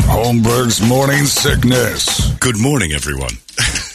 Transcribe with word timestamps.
Holmberg's 0.00 0.80
morning 0.86 1.24
sickness. 1.26 2.32
Good 2.36 2.58
morning, 2.58 2.92
everyone. 2.92 3.32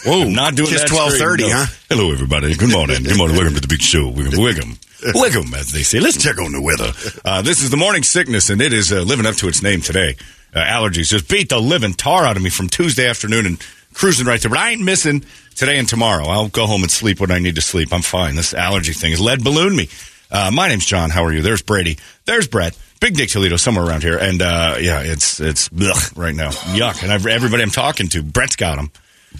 Whoa, 0.05 0.23
not 0.29 0.55
doing 0.55 0.69
Just 0.69 0.87
that 0.87 1.09
straight, 1.11 1.39
12:30, 1.39 1.39
no. 1.39 1.49
huh? 1.51 1.65
Hello, 1.89 2.11
everybody. 2.11 2.55
Good 2.55 2.71
morning. 2.71 3.03
Good 3.03 3.17
morning. 3.17 3.35
Welcome 3.35 3.55
to 3.55 3.61
the 3.61 3.67
big 3.67 3.81
show. 3.81 4.07
Welcome, 4.09 4.39
welcome, 4.39 4.77
welcome, 5.15 5.53
as 5.55 5.71
they 5.71 5.81
say. 5.83 5.99
Let's 5.99 6.21
check 6.21 6.37
on 6.39 6.51
the 6.51 6.61
weather. 6.61 6.91
Uh, 7.25 7.41
this 7.41 7.63
is 7.63 7.71
the 7.71 7.77
morning 7.77 8.03
sickness, 8.03 8.49
and 8.49 8.61
it 8.61 8.73
is 8.73 8.91
uh, 8.91 9.01
living 9.01 9.25
up 9.25 9.35
to 9.37 9.47
its 9.47 9.63
name 9.63 9.81
today. 9.81 10.15
Uh, 10.53 10.59
allergies 10.59 11.09
just 11.09 11.27
beat 11.29 11.49
the 11.49 11.59
living 11.59 11.93
tar 11.93 12.25
out 12.25 12.37
of 12.37 12.43
me 12.43 12.49
from 12.49 12.69
Tuesday 12.69 13.07
afternoon 13.07 13.45
and 13.45 13.59
cruising 13.93 14.27
right 14.27 14.39
there. 14.41 14.49
But 14.49 14.59
I 14.59 14.71
ain't 14.71 14.83
missing 14.83 15.25
today 15.55 15.77
and 15.79 15.89
tomorrow. 15.89 16.25
I'll 16.27 16.47
go 16.49 16.67
home 16.67 16.83
and 16.83 16.91
sleep 16.91 17.19
when 17.19 17.31
I 17.31 17.39
need 17.39 17.55
to 17.55 17.61
sleep. 17.61 17.91
I'm 17.91 18.01
fine. 18.03 18.35
This 18.35 18.53
allergy 18.53 18.93
thing 18.93 19.11
has 19.11 19.19
lead 19.19 19.43
ballooned 19.43 19.75
me. 19.75 19.89
Uh, 20.29 20.51
my 20.53 20.67
name's 20.67 20.85
John. 20.85 21.09
How 21.09 21.23
are 21.23 21.33
you? 21.33 21.41
There's 21.41 21.61
Brady. 21.61 21.97
There's 22.25 22.47
Brett. 22.47 22.77
Big 22.99 23.15
Dick 23.15 23.29
Toledo 23.29 23.57
somewhere 23.57 23.85
around 23.85 24.03
here, 24.03 24.17
and 24.17 24.41
uh, 24.41 24.77
yeah, 24.79 25.01
it's 25.01 25.39
it's 25.39 25.69
blech 25.69 26.17
right 26.17 26.33
now, 26.33 26.49
yuck. 26.49 27.03
And 27.03 27.11
I've, 27.11 27.25
everybody 27.25 27.63
I'm 27.63 27.69
talking 27.69 28.07
to, 28.09 28.23
Brett's 28.23 28.55
got 28.55 28.77
them. 28.77 28.91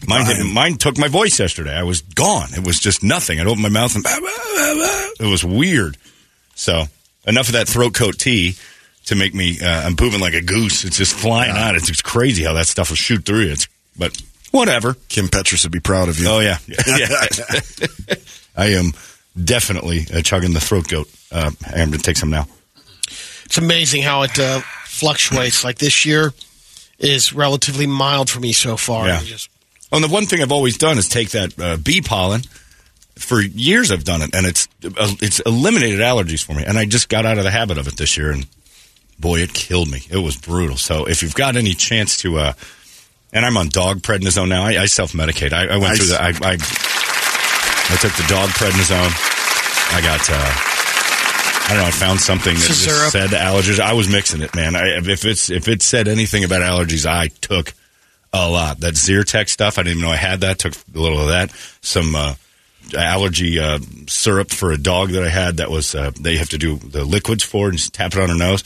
Mine, 0.08 0.53
mine 0.53 0.75
took 0.75 0.97
my 0.97 1.08
voice 1.08 1.39
yesterday. 1.39 1.73
I 1.73 1.83
was 1.83 2.02
gone. 2.02 2.50
It 2.53 2.66
was 2.66 2.80
just 2.80 3.03
nothing. 3.03 3.39
I'd 3.39 3.47
open 3.47 3.61
my 3.61 3.69
mouth 3.69 3.95
and 3.95 4.05
it 4.05 5.30
was 5.30 5.44
weird. 5.44 5.97
So 6.55 6.83
enough 7.25 7.47
of 7.47 7.53
that 7.53 7.67
throat 7.67 7.94
coat 7.94 8.19
tea 8.19 8.55
to 9.05 9.16
make 9.16 9.33
me. 9.33 9.58
Uh, 9.61 9.81
I'm 9.81 9.95
pooping 9.95 10.19
like 10.19 10.33
a 10.33 10.41
goose. 10.41 10.83
It's 10.83 10.97
just 10.97 11.16
flying 11.16 11.55
out. 11.55 11.75
It's, 11.75 11.89
it's 11.89 12.02
crazy 12.02 12.44
how 12.44 12.53
that 12.53 12.67
stuff 12.67 12.89
will 12.89 12.95
shoot 12.95 13.25
through 13.25 13.41
you. 13.41 13.52
It's 13.53 13.67
but 13.97 14.22
whatever. 14.52 14.95
Kim 15.09 15.28
Petras 15.28 15.63
would 15.63 15.72
be 15.72 15.80
proud 15.80 16.09
of 16.09 16.19
you. 16.19 16.28
Oh 16.28 16.39
yeah, 16.39 16.58
yeah. 16.67 17.08
I 18.58 18.67
am 18.73 18.91
definitely 19.41 20.05
uh, 20.13 20.22
chugging 20.22 20.53
the 20.53 20.59
throat 20.59 20.88
goat. 20.88 21.09
Uh, 21.31 21.52
I'm 21.66 21.89
going 21.89 21.91
to 21.91 21.97
take 22.00 22.17
some 22.17 22.30
now. 22.30 22.47
It's 23.48 23.58
amazing 23.58 24.03
how 24.03 24.23
it 24.23 24.38
uh, 24.38 24.59
fluctuates. 24.86 25.64
Like 25.64 25.78
this 25.78 26.06
year 26.06 26.34
is 27.00 27.31
relatively 27.34 27.88
mild 27.88 28.30
for 28.30 28.42
me 28.42 28.52
so 28.52 28.76
far. 28.76 29.08
Yeah. 29.08 29.22
Just- 29.23 29.50
and 29.90 30.03
the 30.03 30.09
one 30.09 30.26
thing 30.26 30.42
I've 30.42 30.52
always 30.52 30.78
done 30.78 30.98
is 30.98 31.08
take 31.08 31.30
that 31.31 31.58
uh, 31.58 31.78
bee 31.78 32.02
pollen. 32.02 32.42
For 33.16 33.42
years 33.42 33.90
I've 33.90 34.03
done 34.03 34.22
it, 34.22 34.36
and 34.36 34.45
it's 34.45 34.68
uh, 34.84 35.14
it's 35.22 35.40
eliminated 35.40 36.02
allergies 36.02 36.44
for 36.44 36.53
me. 36.53 36.66
And 36.68 36.78
I 36.78 36.84
just 36.86 37.08
got 37.08 37.25
out 37.25 37.38
of 37.38 37.45
the 37.45 37.52
habit 37.52 37.78
of 37.78 37.88
it 37.88 37.95
this 37.95 38.18
year, 38.18 38.31
and 38.31 38.45
boy, 39.18 39.40
it 39.40 39.53
killed 39.53 39.90
me. 39.90 40.02
It 40.12 40.18
was 40.18 40.36
brutal. 40.36 40.75
So 40.75 41.06
if 41.06 41.23
you've 41.23 41.34
got 41.34 41.56
any 41.56 41.73
chance 41.73 42.18
to, 42.18 42.38
uh, 42.38 42.53
and 43.31 43.45
I'm 43.45 43.56
on 43.56 43.70
dog 43.70 44.02
prednisone 44.02 44.50
now. 44.50 44.64
I, 44.64 44.81
I 44.81 44.86
self 44.88 45.14
medicate. 45.14 45.53
I, 45.53 45.68
I 45.68 45.78
went 45.78 45.95
through 45.98 46.08
the. 46.08 46.22
I, 46.22 46.28
I 46.28 46.58
I 47.90 47.96
took 48.02 48.12
the 48.14 48.25
dog 48.28 48.50
prednisone. 48.50 49.96
I 49.96 50.02
got. 50.02 50.29
Uh, 50.29 50.74
I 51.67 51.73
don't 51.73 51.81
know. 51.81 51.88
I 51.88 51.91
found 51.91 52.22
something 52.22 52.53
that 52.53 52.66
just 52.66 53.11
said 53.11 53.31
allergies. 53.31 53.79
I 53.79 53.91
was 53.91 54.07
mixing 54.09 54.41
it, 54.41 54.55
man. 54.55 54.73
I, 54.75 55.00
if 55.00 55.25
it's 55.25 55.50
if 55.50 55.67
it 55.67 55.81
said 55.81 56.07
anything 56.07 56.45
about 56.45 56.61
allergies, 56.61 57.05
I 57.05 57.28
took 57.28 57.73
a 58.31 58.50
lot. 58.50 58.79
That 58.79 58.94
Zyrtec 58.94 59.50
stuff, 59.50 59.78
I 59.78 59.83
didn't 59.83 59.97
even 59.97 60.07
know 60.07 60.13
I 60.13 60.17
had 60.17 60.41
that. 60.41 60.59
Took 60.59 60.73
a 60.73 60.97
little 60.97 61.19
of 61.19 61.28
that. 61.28 61.51
Some 61.81 62.16
uh, 62.16 62.35
allergy 62.97 63.59
uh, 63.59 63.79
syrup 64.07 64.51
for 64.51 64.72
a 64.72 64.78
dog 64.78 65.09
that 65.09 65.23
I 65.23 65.29
had. 65.29 65.57
That 65.57 65.69
was 65.69 65.94
uh, 65.94 66.11
they 66.17 66.38
have 66.38 66.50
to 66.50 66.57
do 66.57 66.78
the 66.78 67.03
liquids 67.03 67.44
for 67.44 67.67
and 67.67 67.78
just 67.78 67.94
tap 67.94 68.13
it 68.13 68.22
on 68.22 68.29
her 68.29 68.35
nose. 68.35 68.63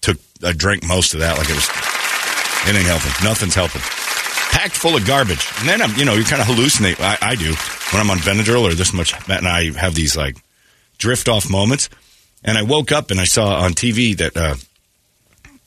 Took 0.00 0.18
I 0.44 0.52
drank 0.52 0.86
most 0.86 1.14
of 1.14 1.20
that 1.20 1.38
like 1.38 1.50
it 1.50 1.54
was. 1.54 1.68
It 2.68 2.78
ain't 2.78 2.86
helping. 2.86 3.12
Nothing's 3.24 3.56
helping. 3.56 3.82
Packed 4.52 4.76
full 4.76 4.96
of 4.96 5.04
garbage, 5.04 5.44
and 5.58 5.68
then 5.68 5.82
I'm 5.82 5.96
you 5.96 6.04
know 6.04 6.14
you 6.14 6.24
kind 6.24 6.40
of 6.40 6.46
hallucinate. 6.46 7.00
I, 7.00 7.18
I 7.20 7.34
do 7.34 7.54
when 7.90 8.00
I'm 8.00 8.10
on 8.10 8.18
Benadryl 8.18 8.62
or 8.62 8.74
this 8.74 8.92
much, 8.92 9.14
and 9.28 9.48
I 9.48 9.72
have 9.72 9.96
these 9.96 10.16
like 10.16 10.36
drift 10.98 11.28
off 11.28 11.50
moments. 11.50 11.88
And 12.46 12.56
I 12.56 12.62
woke 12.62 12.92
up 12.92 13.10
and 13.10 13.20
I 13.20 13.24
saw 13.24 13.56
on 13.60 13.72
TV 13.72 14.16
that. 14.18 14.36
Uh, 14.36 14.54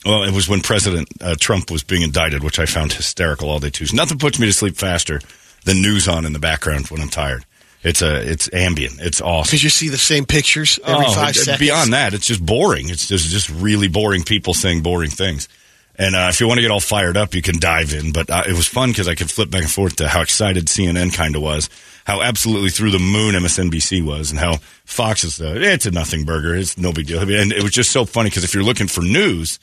well, 0.05 0.23
it 0.23 0.31
was 0.31 0.47
when 0.47 0.61
President 0.61 1.09
uh, 1.19 1.35
Trump 1.37 1.69
was 1.69 1.83
being 1.83 2.03
indicted, 2.03 2.41
which 2.41 2.57
I 2.57 2.65
found 2.65 2.93
hysterical 2.93 3.49
all 3.49 3.59
day 3.59 3.69
Tuesday. 3.69 3.97
Nothing 3.97 4.17
puts 4.17 4.39
me 4.39 4.47
to 4.47 4.53
sleep 4.53 4.77
faster 4.77 5.19
than 5.65 5.81
news 5.81 6.07
on 6.07 6.25
in 6.25 6.31
the 6.31 6.39
background 6.39 6.87
when 6.87 7.01
I'm 7.01 7.09
tired. 7.09 7.43
It's 7.83 8.01
a 8.01 8.15
it's 8.29 8.49
ambient. 8.53 8.99
It's 9.01 9.19
awesome. 9.21 9.49
Because 9.49 9.63
you 9.63 9.69
see 9.69 9.89
the 9.89 9.97
same 9.97 10.25
pictures 10.25 10.79
every 10.85 11.05
Oh, 11.05 11.11
five 11.13 11.31
it- 11.31 11.39
seconds. 11.39 11.59
Beyond 11.59 11.93
that, 11.93 12.13
it's 12.13 12.27
just 12.27 12.45
boring. 12.45 12.89
It's 12.89 13.07
just 13.09 13.29
just 13.29 13.49
really 13.49 13.89
boring 13.89 14.23
people 14.23 14.53
saying 14.53 14.81
boring 14.83 15.11
things. 15.11 15.49
And 15.97 16.15
uh, 16.15 16.27
if 16.31 16.39
you 16.39 16.47
want 16.47 16.59
to 16.59 16.61
get 16.61 16.71
all 16.71 16.79
fired 16.79 17.17
up, 17.17 17.35
you 17.35 17.41
can 17.41 17.59
dive 17.59 17.93
in. 17.93 18.13
But 18.13 18.29
uh, 18.29 18.43
it 18.47 18.53
was 18.53 18.67
fun 18.67 18.91
because 18.91 19.09
I 19.09 19.15
could 19.15 19.29
flip 19.29 19.49
back 19.51 19.63
and 19.63 19.71
forth 19.71 19.97
to 19.97 20.07
how 20.07 20.21
excited 20.21 20.67
CNN 20.67 21.13
kind 21.13 21.35
of 21.35 21.41
was, 21.41 21.69
how 22.05 22.21
absolutely 22.21 22.69
through 22.69 22.91
the 22.91 22.99
moon 22.99 23.35
MSNBC 23.35 24.03
was, 24.03 24.31
and 24.31 24.39
how 24.39 24.57
Fox 24.85 25.23
is 25.23 25.39
uh, 25.41 25.53
it's 25.57 25.85
a 25.85 25.91
nothing 25.91 26.25
burger. 26.25 26.55
It's 26.55 26.77
no 26.77 26.91
big 26.91 27.07
deal. 27.07 27.19
I 27.19 27.25
mean, 27.25 27.39
and 27.39 27.51
it 27.51 27.63
was 27.63 27.71
just 27.71 27.91
so 27.91 28.05
funny 28.05 28.29
because 28.29 28.43
if 28.43 28.53
you're 28.53 28.63
looking 28.63 28.87
for 28.87 29.01
news, 29.01 29.59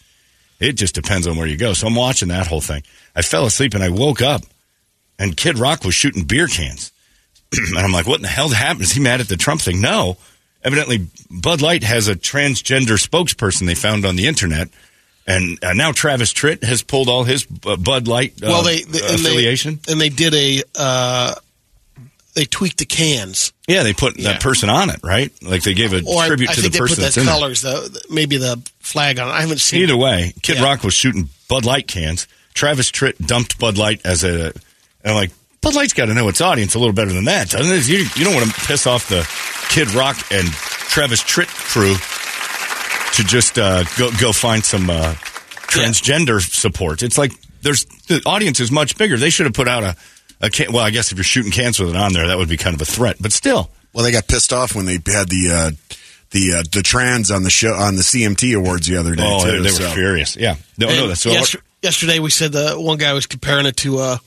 it 0.61 0.73
just 0.73 0.95
depends 0.95 1.27
on 1.27 1.37
where 1.37 1.47
you 1.47 1.57
go. 1.57 1.73
So 1.73 1.87
I'm 1.87 1.95
watching 1.95 2.29
that 2.29 2.47
whole 2.47 2.61
thing. 2.61 2.83
I 3.15 3.23
fell 3.23 3.47
asleep 3.47 3.75
and 3.75 3.83
I 3.83 3.89
woke 3.89 4.23
up, 4.23 4.43
and 5.19 5.37
Kid 5.37 5.59
Rock 5.59 5.85
was 5.85 5.95
shooting 5.95 6.25
beer 6.25 6.47
cans. 6.47 6.93
and 7.53 7.79
I'm 7.79 7.93
like, 7.93 8.07
what 8.07 8.17
in 8.17 8.23
the 8.23 8.29
hell 8.29 8.49
happened? 8.49 8.83
Is 8.83 8.93
he 8.93 9.01
mad 9.01 9.21
at 9.21 9.29
the 9.29 9.37
Trump 9.37 9.61
thing? 9.61 9.81
No. 9.81 10.17
Evidently, 10.65 11.07
Bud 11.31 11.63
Light 11.63 11.85
has 11.85 12.09
a 12.09 12.17
transgender 12.17 12.99
spokesperson 12.99 13.67
they 13.67 13.77
found 13.77 14.05
on 14.05 14.17
the 14.17 14.27
internet. 14.27 14.69
And 15.29 15.63
uh, 15.63 15.73
now 15.73 15.93
Travis 15.93 16.33
Tritt 16.33 16.65
has 16.65 16.83
pulled 16.83 17.09
all 17.09 17.25
his 17.25 17.47
uh, 17.65 17.77
Bud 17.77 18.09
Light 18.09 18.33
uh, 18.43 18.47
well, 18.49 18.63
they, 18.63 18.83
they 18.83 19.01
uh, 19.01 19.11
and 19.11 19.19
they- 19.21 19.29
affiliation. 19.29 19.79
and 19.89 20.01
they 20.01 20.09
did 20.09 20.35
a 20.35 20.63
uh, 20.77 21.35
they 22.37 22.45
tweaked 22.45 22.79
the 22.79 22.85
cans. 22.85 23.53
yeah, 23.67 23.83
they 23.83 23.93
put 23.93 24.17
Yeah. 24.19 24.33
that 24.35 24.41
person 24.43 24.69
on 24.71 24.91
it, 24.91 25.01
right? 25.03 25.33
Like 25.43 25.63
they 25.65 25.75
gave 25.75 25.93
a 25.93 26.05
Or 26.05 26.23
I, 26.23 26.27
tribute 26.29 26.51
I 26.51 26.55
to 26.55 26.61
think 26.61 26.73
the 26.75 26.79
they 26.79 26.83
put 26.83 26.89
person 26.91 26.97
the 27.01 27.03
that's 27.07 27.17
in 27.17 27.27
there. 27.27 27.35
colors, 27.35 27.63
the, 27.63 28.03
maybe 28.11 28.37
the 28.37 28.63
flag 28.79 29.19
on. 29.19 29.27
it. 29.29 29.33
I 29.33 29.41
haven't 29.41 29.59
seen. 29.61 29.83
Either 29.83 29.97
way, 29.97 30.33
Kid 30.43 30.57
Yeah. 30.59 30.65
Rock 30.65 30.85
was 30.85 30.95
shooting 30.95 31.29
Bud 31.49 31.65
Light 31.65 31.89
cans. 31.89 32.29
Travis 32.55 32.91
Tritt 32.93 33.19
dumped 33.27 33.59
Bud 33.59 33.77
Light 33.77 34.01
as 34.05 34.23
a. 34.23 34.47
And 34.47 34.55
I'm 35.05 35.15
like, 35.17 35.31
Bud 35.61 35.75
Light's 35.75 35.93
got 35.95 36.07
to 36.07 36.15
know 36.15 36.29
its 36.29 36.41
audience 36.41 36.75
a 36.75 36.79
little 36.79 36.95
better 36.95 37.13
than 37.13 37.25
that, 37.25 37.51
doesn't 37.51 37.73
it? 37.73 37.89
You, 37.89 38.07
you 38.17 38.25
don't 38.25 38.35
want 38.35 38.47
to 38.49 38.61
piss 38.67 38.87
off 38.87 39.09
the 39.09 39.29
Kid 39.71 39.93
Rock 39.95 40.17
and 40.31 40.47
Travis 40.49 41.23
Tritt 41.23 41.49
crew 41.49 41.95
to 43.15 43.25
just 43.29 43.59
uh, 43.59 43.85
go 43.99 44.11
go 44.21 44.33
find 44.33 44.65
some 44.65 44.89
uh, 44.91 45.15
transgender 45.69 46.41
support. 46.41 47.03
It's 47.03 47.19
like 47.19 47.33
there's 47.63 47.85
the 48.09 48.23
audience 48.27 48.61
is 48.61 48.71
much 48.71 48.97
bigger. 48.97 49.17
They 49.17 49.31
should 49.31 49.47
have 49.47 49.55
put 49.55 49.69
out 49.69 49.83
a 49.85 49.97
can, 50.53 50.73
well, 50.73 50.85
I 50.85 50.91
guess 50.91 51.13
if 51.13 51.19
you're 51.19 51.25
shooting 51.25 51.53
cans 51.53 51.79
with 51.81 51.91
it 51.91 51.97
on 51.97 52.13
there, 52.13 52.27
that 52.29 52.39
would 52.39 52.49
be 52.49 52.57
kind 52.57 52.75
of 52.75 52.83
a 52.83 52.85
threat. 52.85 53.17
But 53.21 53.33
still, 53.33 53.71
Well, 53.93 54.05
they 54.05 54.13
got 54.13 54.27
pissed 54.29 54.53
off 54.53 54.75
when 54.75 54.87
they 54.87 54.95
had 54.95 55.29
the 55.29 55.51
uh, 55.53 55.71
the 56.31 56.55
uh, 56.59 56.63
the 56.73 56.83
trans 56.83 57.31
on 57.31 57.43
the 57.43 57.51
show 57.51 57.73
on 57.73 57.97
the 57.97 58.03
CMT 58.03 58.57
awards 58.57 58.87
the 58.87 58.97
other 58.97 59.15
day. 59.15 59.23
oh, 59.27 59.45
too, 59.45 59.63
they, 59.63 59.71
they 59.71 59.85
were 59.85 59.91
furious. 59.91 60.37
Yeah, 60.37 60.57
no, 60.79 60.89
no, 60.89 61.09
that's 61.09 61.21
so. 61.21 61.31
yes- 61.31 61.57
yesterday 61.83 62.19
we 62.19 62.31
said 62.31 62.53
the 62.53 62.75
one 62.75 62.99
guy 62.99 63.13
was 63.13 63.27
comparing 63.27 63.65
it 63.67 63.77
to 63.79 63.99
uh, 63.99 64.19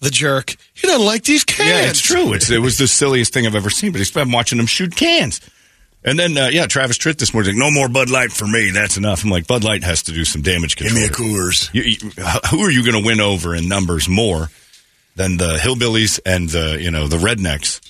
the 0.00 0.10
jerk. 0.10 0.56
He 0.74 0.86
doesn't 0.86 1.06
like 1.06 1.24
these 1.24 1.44
cans. 1.44 1.68
Yeah, 1.68 1.90
it's 1.90 2.00
true. 2.00 2.32
It's, 2.32 2.50
it 2.50 2.58
was 2.58 2.78
the 2.78 2.88
silliest 2.88 3.32
thing 3.32 3.46
I've 3.46 3.54
ever 3.54 3.70
seen. 3.70 3.92
But 3.92 3.98
he's 3.98 4.10
been 4.10 4.32
watching 4.32 4.58
them 4.58 4.66
shoot 4.66 4.96
cans. 4.96 5.40
And 6.04 6.18
then, 6.18 6.36
uh, 6.36 6.48
yeah, 6.48 6.66
Travis 6.66 6.98
Tritt 6.98 7.18
this 7.18 7.32
morning, 7.32 7.56
no 7.56 7.70
more 7.70 7.88
Bud 7.88 8.10
Light 8.10 8.32
for 8.32 8.44
me. 8.46 8.70
That's 8.70 8.96
enough. 8.96 9.22
I'm 9.22 9.30
like, 9.30 9.46
Bud 9.46 9.62
Light 9.62 9.84
has 9.84 10.02
to 10.04 10.12
do 10.12 10.24
some 10.24 10.42
damage 10.42 10.74
control. 10.74 10.98
Give 11.00 11.00
me 11.00 11.06
a 11.06 11.36
Coors. 11.38 11.72
You, 11.72 11.82
you, 11.82 12.10
who 12.50 12.58
are 12.64 12.70
you 12.72 12.82
going 12.82 13.00
to 13.00 13.06
win 13.06 13.20
over 13.20 13.54
in 13.54 13.68
numbers 13.68 14.08
more 14.08 14.48
than 15.16 15.36
the 15.36 15.56
hillbillies 15.56 16.20
and 16.24 16.48
the 16.48 16.78
you 16.80 16.90
know 16.90 17.06
the 17.08 17.18
rednecks 17.18 17.80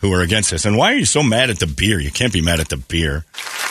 who 0.00 0.12
are 0.12 0.20
against 0.22 0.50
this? 0.50 0.64
And 0.64 0.76
why 0.76 0.92
are 0.92 0.96
you 0.96 1.06
so 1.06 1.22
mad 1.22 1.50
at 1.50 1.58
the 1.58 1.66
beer? 1.66 1.98
You 2.00 2.10
can't 2.10 2.32
be 2.32 2.40
mad 2.42 2.60
at 2.60 2.68
the 2.68 2.76
beer. 2.76 3.24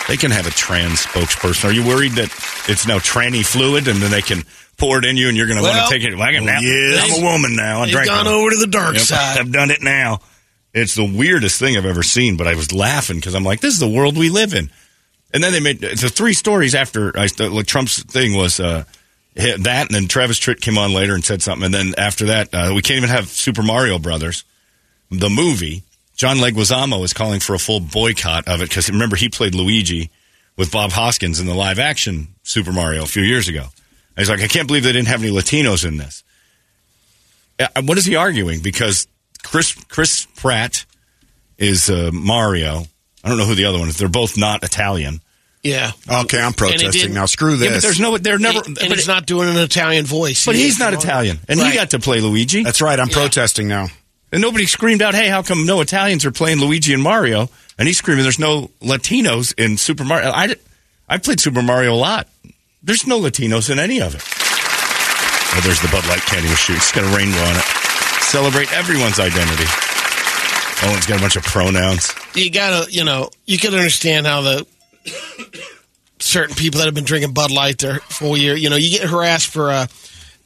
They 0.07 0.17
can 0.17 0.31
have 0.31 0.47
a 0.47 0.51
trans 0.51 1.05
spokesperson. 1.05 1.69
Are 1.69 1.71
you 1.71 1.85
worried 1.85 2.13
that 2.13 2.29
it's 2.67 2.87
now 2.87 2.97
tranny 2.99 3.45
fluid 3.45 3.87
and 3.87 3.99
then 3.99 4.11
they 4.11 4.21
can 4.21 4.43
pour 4.77 4.97
it 4.97 5.05
in 5.05 5.15
you 5.15 5.27
and 5.29 5.37
you're 5.37 5.45
going 5.47 5.57
to 5.57 5.63
Well, 5.63 5.77
want 5.77 5.89
to 5.91 5.97
take 5.99 6.05
it? 6.07 6.15
Well, 6.15 6.27
I 6.27 6.31
can, 6.33 6.45
now, 6.45 6.59
yes. 6.59 7.15
I'm 7.17 7.23
a 7.23 7.31
woman 7.31 7.55
now. 7.55 7.81
I 7.83 7.89
drank 7.91 8.07
gone 8.07 8.27
over 8.27 8.49
to 8.49 8.57
the 8.57 8.67
dark 8.67 8.95
Yep, 8.95 9.03
side. 9.03 9.37
I've 9.39 9.51
done 9.51 9.71
it 9.71 9.81
now. 9.81 10.19
It's 10.73 10.95
the 10.95 11.05
weirdest 11.05 11.59
thing 11.59 11.77
I've 11.77 11.85
ever 11.85 12.03
seen, 12.03 12.35
but 12.35 12.47
I 12.47 12.55
was 12.55 12.73
laughing 12.73 13.17
because 13.17 13.35
I'm 13.35 13.43
like, 13.43 13.61
this 13.61 13.75
is 13.75 13.79
the 13.79 13.87
world 13.87 14.17
we 14.17 14.29
live 14.29 14.53
in. 14.53 14.71
And 15.33 15.43
then 15.43 15.51
they 15.53 15.59
made 15.59 15.79
the 15.79 16.09
three 16.09 16.33
stories 16.33 16.73
after 16.75 17.17
I, 17.17 17.27
like 17.39 17.65
Trump's 17.67 18.01
thing 18.03 18.35
was 18.35 18.59
uh, 18.59 18.83
that, 19.35 19.85
and 19.88 19.89
then 19.95 20.07
Travis 20.07 20.39
Tritt 20.39 20.62
came 20.62 20.77
on 20.77 20.94
later 20.94 21.15
and 21.15 21.24
said 21.24 21.41
something, 21.41 21.65
and 21.65 21.74
then 21.74 21.94
after 21.97 22.25
that, 22.27 22.53
uh, 22.53 22.71
we 22.75 22.81
can't 22.81 22.97
even 22.97 23.09
have 23.09 23.27
Super 23.27 23.63
Mario 23.63 24.00
Brothers, 24.00 24.44
the 25.09 25.30
movie. 25.30 25.83
John 26.15 26.38
Leguizamo 26.38 27.03
is 27.03 27.13
calling 27.13 27.39
for 27.39 27.56
a 27.56 27.59
full 27.59 27.80
boycott 27.80 28.47
of 28.47 28.62
it 28.62 28.69
because 28.69 28.89
remember 28.89 29.15
he 29.15 29.30
played 29.30 29.56
Luigi 29.56 30.12
with 30.56 30.71
Bob 30.71 30.91
Hoskins 30.91 31.39
in 31.39 31.47
the 31.47 31.56
live 31.56 31.80
action 31.80 32.27
Super 32.44 32.71
Mario 32.71 33.03
a 33.03 33.07
few 33.07 33.24
years 33.24 33.47
ago. 33.47 33.62
And 33.62 34.18
he's 34.18 34.30
like, 34.30 34.41
I 34.41 34.47
can't 34.47 34.68
believe 34.68 34.83
they 34.83 34.91
didn't 34.91 35.07
have 35.07 35.24
any 35.24 35.31
Latinos 35.31 35.86
in 35.86 35.97
this. 35.97 36.24
Uh, 37.59 37.68
What 37.81 37.97
is 37.97 38.06
he 38.06 38.15
arguing? 38.15 38.62
Because 38.62 39.07
Chris 39.44 39.74
Chris 39.86 40.27
Pratt 40.36 40.86
is 41.57 41.89
uh, 41.89 42.12
Mario. 42.13 42.83
I 43.24 43.29
don't 43.29 43.38
know 43.39 43.45
who 43.45 43.56
the 43.56 43.65
other 43.65 43.79
one 43.79 43.88
is. 43.88 43.97
They're 43.97 44.07
both 44.07 44.38
not 44.38 44.63
Italian. 44.63 45.21
Yeah. 45.63 45.92
Okay, 46.10 46.39
I'm 46.42 46.54
protesting 46.54 47.13
now. 47.13 47.25
Screw 47.25 47.56
this. 47.56 47.68
Yeah, 47.69 47.75
but 47.75 47.81
there's 47.83 48.00
no. 48.00 48.18
They're 48.18 48.38
never. 48.38 48.60
and 48.65 48.75
but, 48.75 48.92
he's 48.92 49.07
not 49.07 49.25
doing 49.25 49.48
an 49.50 49.56
Italian 49.57 50.06
voice. 50.06 50.45
but 50.45 50.56
He 50.56 50.63
he's 50.63 50.77
not 50.80 50.94
Italian, 50.94 51.39
and 51.48 51.60
Right. 51.60 51.71
he 51.71 51.77
got 51.77 51.92
to 51.92 52.00
play 52.00 52.19
Luigi. 52.19 52.63
That's 52.63 52.81
right. 52.81 53.00
I'm 53.00 53.07
Yeah. 53.07 53.15
protesting 53.15 53.68
now. 53.69 53.88
And 54.33 54.42
nobody 54.42 54.65
screamed 54.65 55.01
out, 55.01 55.15
"Hey, 55.15 55.30
how 55.30 55.42
come 55.42 55.65
no 55.65 55.80
Italians 55.81 56.25
are 56.25 56.31
playing 56.31 56.60
Luigi 56.60 56.94
and 56.94 57.01
Mario?" 57.01 57.50
And 57.80 57.88
he's 57.88 57.98
screaming, 57.98 58.24
"There's 58.24 58.39
no 58.39 58.71
Latinos 58.81 59.54
in 59.57 59.77
Super 59.77 60.04
Mario." 60.04 60.31
I 60.31 60.56
I 61.07 61.18
played 61.18 61.39
Super 61.39 61.62
Mario 61.62 61.94
a 61.94 61.95
lot. 61.95 62.27
There's 62.83 63.07
no 63.07 63.19
Latinos 63.21 63.69
in 63.69 63.80
any 63.80 64.01
of 64.01 64.15
it. 64.15 64.21
Oh, 65.56 65.62
there's 65.63 65.80
the 65.80 65.88
Bud 65.88 66.06
Light 66.07 66.21
candy 66.25 66.50
machine. 66.50 66.75
It's 66.75 66.92
got 66.92 67.04
a 67.04 67.15
rainbow 67.15 67.39
on 67.39 67.56
it. 67.56 67.63
Celebrate 68.24 68.74
everyone's 68.74 69.19
identity. 69.19 69.65
Oh, 70.86 70.94
it's 70.98 71.06
got 71.06 71.19
a 71.19 71.21
bunch 71.21 71.36
of 71.38 71.44
pronouns. 71.44 72.12
you 72.36 72.50
gotta, 72.51 72.92
you 72.92 73.06
know, 73.06 73.30
you 73.45 73.57
can 73.57 73.74
understand 73.74 74.25
how 74.27 74.42
the 74.42 74.65
certain 76.19 76.55
people 76.55 76.79
that 76.79 76.85
have 76.85 76.94
been 76.94 77.03
drinking 77.03 77.33
Bud 77.33 77.51
Light 77.51 77.77
their 77.79 78.00
full 78.00 78.38
year, 78.38 78.55
you 78.55 78.69
know, 78.69 78.75
you 78.75 78.97
get 78.97 79.09
harassed 79.09 79.47
for 79.47 79.69
uh, 79.71 79.88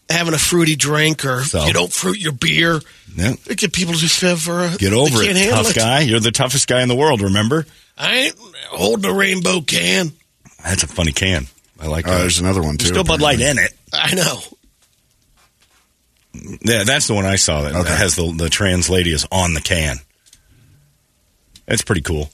having 0.09 0.33
a 0.33 0.37
fruity 0.37 0.75
drink 0.75 1.25
or 1.25 1.43
So? 1.43 1.65
you 1.65 1.73
don't 1.73 1.91
fruit 1.91 2.17
your 2.19 2.31
beer. 2.33 2.81
Yeah. 3.15 3.33
They 3.45 3.55
get 3.55 3.73
people 3.73 3.93
just 3.95 4.21
have 4.21 4.41
for 4.41 4.59
uh, 4.59 4.75
Get 4.77 4.93
over 4.93 5.21
it, 5.21 5.25
can't 5.25 5.37
handle 5.37 5.63
tough 5.63 5.75
guy. 5.75 6.01
You're 6.01 6.19
the 6.19 6.31
toughest 6.31 6.67
guy 6.67 6.81
in 6.81 6.87
the 6.89 6.95
world. 6.95 7.21
Remember? 7.21 7.65
I 7.97 8.15
ain't 8.15 8.35
holding 8.69 9.09
a 9.09 9.13
rainbow 9.13 9.61
can. 9.61 10.11
That's 10.63 10.83
a 10.83 10.87
funny 10.87 11.11
can. 11.11 11.45
I 11.79 11.87
like 11.87 12.07
Uh, 12.07 12.11
that. 12.11 12.17
there's 12.19 12.39
another 12.39 12.61
one 12.61 12.77
too. 12.77 12.85
There's 12.85 12.89
still 12.89 13.03
Bud 13.03 13.21
Light 13.21 13.39
in 13.39 13.57
it. 13.59 13.71
I 13.93 14.13
know. 14.15 14.39
Yeah, 16.61 16.83
that's 16.83 17.07
the 17.07 17.15
one 17.15 17.25
I 17.25 17.35
saw 17.35 17.63
that, 17.63 17.73
Okay. 17.75 17.95
has 17.95 18.15
the 18.15 18.31
the 18.31 18.49
trans 18.49 18.89
lady 18.89 19.11
is 19.11 19.25
on 19.31 19.53
the 19.55 19.61
can. 19.61 19.97
That's 21.65 21.81
pretty 21.81 22.01
cool. 22.01 22.29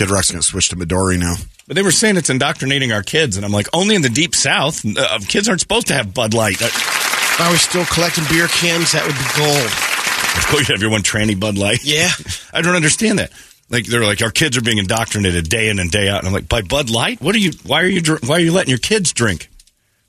Kid 0.00 0.10
Rock's 0.10 0.30
going 0.30 0.40
to 0.40 0.46
switch 0.46 0.70
to 0.70 0.76
Midori 0.76 1.18
now. 1.18 1.34
But 1.66 1.76
they 1.76 1.82
were 1.82 1.90
saying 1.92 2.16
it's 2.16 2.30
indoctrinating 2.30 2.90
our 2.90 3.02
kids, 3.02 3.36
and 3.36 3.44
I'm 3.44 3.52
like, 3.52 3.66
only 3.74 3.94
in 3.94 4.00
the 4.00 4.08
deep 4.08 4.34
south, 4.34 4.82
uh, 4.96 5.18
kids 5.28 5.46
aren't 5.46 5.60
supposed 5.60 5.88
to 5.88 5.94
have 5.94 6.14
Bud 6.14 6.32
Light. 6.32 6.56
If 6.60 7.38
I 7.40 7.52
was 7.52 7.60
still 7.60 7.84
collecting 7.84 8.24
beer 8.30 8.48
cans, 8.48 8.92
that 8.92 9.04
would 9.06 9.14
be 9.14 9.28
gold. 9.36 9.66
Of 10.38 10.46
course, 10.48 10.68
you 10.68 10.74
have 10.74 10.80
your 10.80 10.90
one 10.90 11.02
tranny 11.02 11.38
Bud 11.38 11.58
Light. 11.58 11.80
Yeah. 11.84 12.08
I 12.54 12.62
don't 12.62 12.76
understand 12.76 13.18
that. 13.18 13.30
Like 13.68 13.84
they're 13.84 14.04
like 14.04 14.22
our 14.22 14.30
kids 14.30 14.56
are 14.56 14.62
being 14.62 14.78
indoctrinated 14.78 15.48
day 15.50 15.68
in 15.68 15.78
and 15.78 15.90
day 15.90 16.08
out, 16.08 16.20
and 16.20 16.26
I'm 16.28 16.32
like, 16.32 16.48
by 16.48 16.62
Bud 16.62 16.88
Light? 16.88 17.20
What 17.20 17.34
are 17.34 17.38
you? 17.38 17.52
Why 17.66 17.82
are 17.82 17.86
you? 17.86 18.00
dr- 18.00 18.26
Why 18.26 18.36
are 18.36 18.40
you 18.40 18.52
letting 18.52 18.70
your 18.70 18.78
kids 18.78 19.12
drink? 19.12 19.48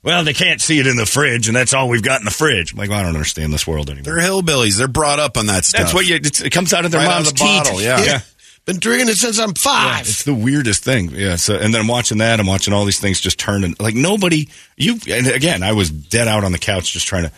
Well, 0.02 0.24
they 0.24 0.32
can't 0.32 0.60
see 0.60 0.80
it 0.80 0.88
in 0.88 0.96
the 0.96 1.06
fridge, 1.06 1.46
and 1.46 1.54
that's 1.54 1.72
all 1.72 1.88
we've 1.88 2.02
got 2.02 2.20
in 2.20 2.24
the 2.24 2.32
fridge. 2.32 2.72
I'm 2.72 2.78
like, 2.78 2.90
well, 2.90 2.98
I 2.98 3.02
don't 3.02 3.14
understand 3.14 3.52
this 3.52 3.68
world 3.68 3.88
anymore. 3.88 4.02
They're 4.16 4.18
hillbillies. 4.28 4.76
They're 4.78 4.88
brought 4.88 5.20
up 5.20 5.36
on 5.36 5.46
that 5.46 5.64
stuff. 5.64 5.82
That's 5.82 5.94
what 5.94 6.08
you. 6.08 6.16
It 6.16 6.50
comes 6.50 6.72
out 6.72 6.84
of 6.84 6.90
their 6.90 7.02
Right 7.02 7.06
out 7.08 7.20
of 7.20 7.26
mom's 7.26 7.32
the 7.34 7.38
bottle, 7.38 7.72
teeth. 7.74 7.84
yeah. 7.84 8.02
yeah. 8.04 8.20
Been 8.64 8.78
drinking 8.78 9.08
it 9.08 9.16
since 9.16 9.40
I'm 9.40 9.54
five. 9.54 10.02
It's 10.02 10.22
the 10.22 10.34
weirdest 10.34 10.84
thing. 10.84 11.10
Yeah. 11.10 11.34
So, 11.34 11.56
and 11.56 11.74
then 11.74 11.80
I'm 11.80 11.88
watching 11.88 12.18
that. 12.18 12.38
I'm 12.38 12.46
watching 12.46 12.72
all 12.72 12.84
these 12.84 13.00
things 13.00 13.20
just 13.20 13.38
turning. 13.38 13.74
Like 13.80 13.96
nobody. 13.96 14.48
You. 14.76 14.98
And 15.08 15.26
again, 15.26 15.64
I 15.64 15.72
was 15.72 15.90
dead 15.90 16.28
out 16.28 16.44
on 16.44 16.52
the 16.52 16.58
couch 16.58 16.92
just 16.92 17.06
trying 17.06 17.24
to. 17.24 17.32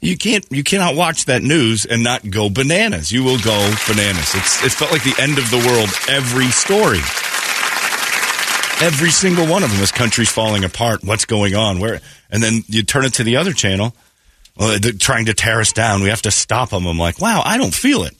You 0.00 0.16
can't. 0.16 0.46
You 0.50 0.64
cannot 0.64 0.96
watch 0.96 1.26
that 1.26 1.42
news 1.42 1.84
and 1.84 2.02
not 2.02 2.30
go 2.30 2.48
bananas. 2.48 3.12
You 3.12 3.24
will 3.24 3.38
go 3.38 3.74
bananas. 3.86 4.34
It's. 4.34 4.64
It 4.64 4.72
felt 4.72 4.90
like 4.90 5.04
the 5.04 5.20
end 5.20 5.36
of 5.36 5.50
the 5.50 5.58
world. 5.58 5.90
Every 6.08 6.46
story. 6.46 7.00
Every 8.82 9.10
single 9.10 9.46
one 9.46 9.62
of 9.62 9.70
them. 9.70 9.80
This 9.80 9.92
country's 9.92 10.32
falling 10.32 10.64
apart. 10.64 11.04
What's 11.04 11.26
going 11.26 11.54
on? 11.54 11.80
Where? 11.80 12.00
And 12.30 12.42
then 12.42 12.64
you 12.68 12.84
turn 12.84 13.04
it 13.04 13.12
to 13.14 13.24
the 13.24 13.36
other 13.36 13.52
channel. 13.52 13.88
Uh, 14.58 14.60
well, 14.60 14.78
they're 14.80 14.92
trying 14.92 15.26
to 15.26 15.34
tear 15.34 15.60
us 15.60 15.72
down. 15.72 16.02
We 16.02 16.08
have 16.08 16.22
to 16.22 16.30
stop 16.30 16.70
them. 16.70 16.86
I'm 16.86 16.98
like, 16.98 17.20
wow, 17.20 17.42
I 17.44 17.58
don't 17.58 17.74
feel 17.74 18.04
it. 18.04 18.14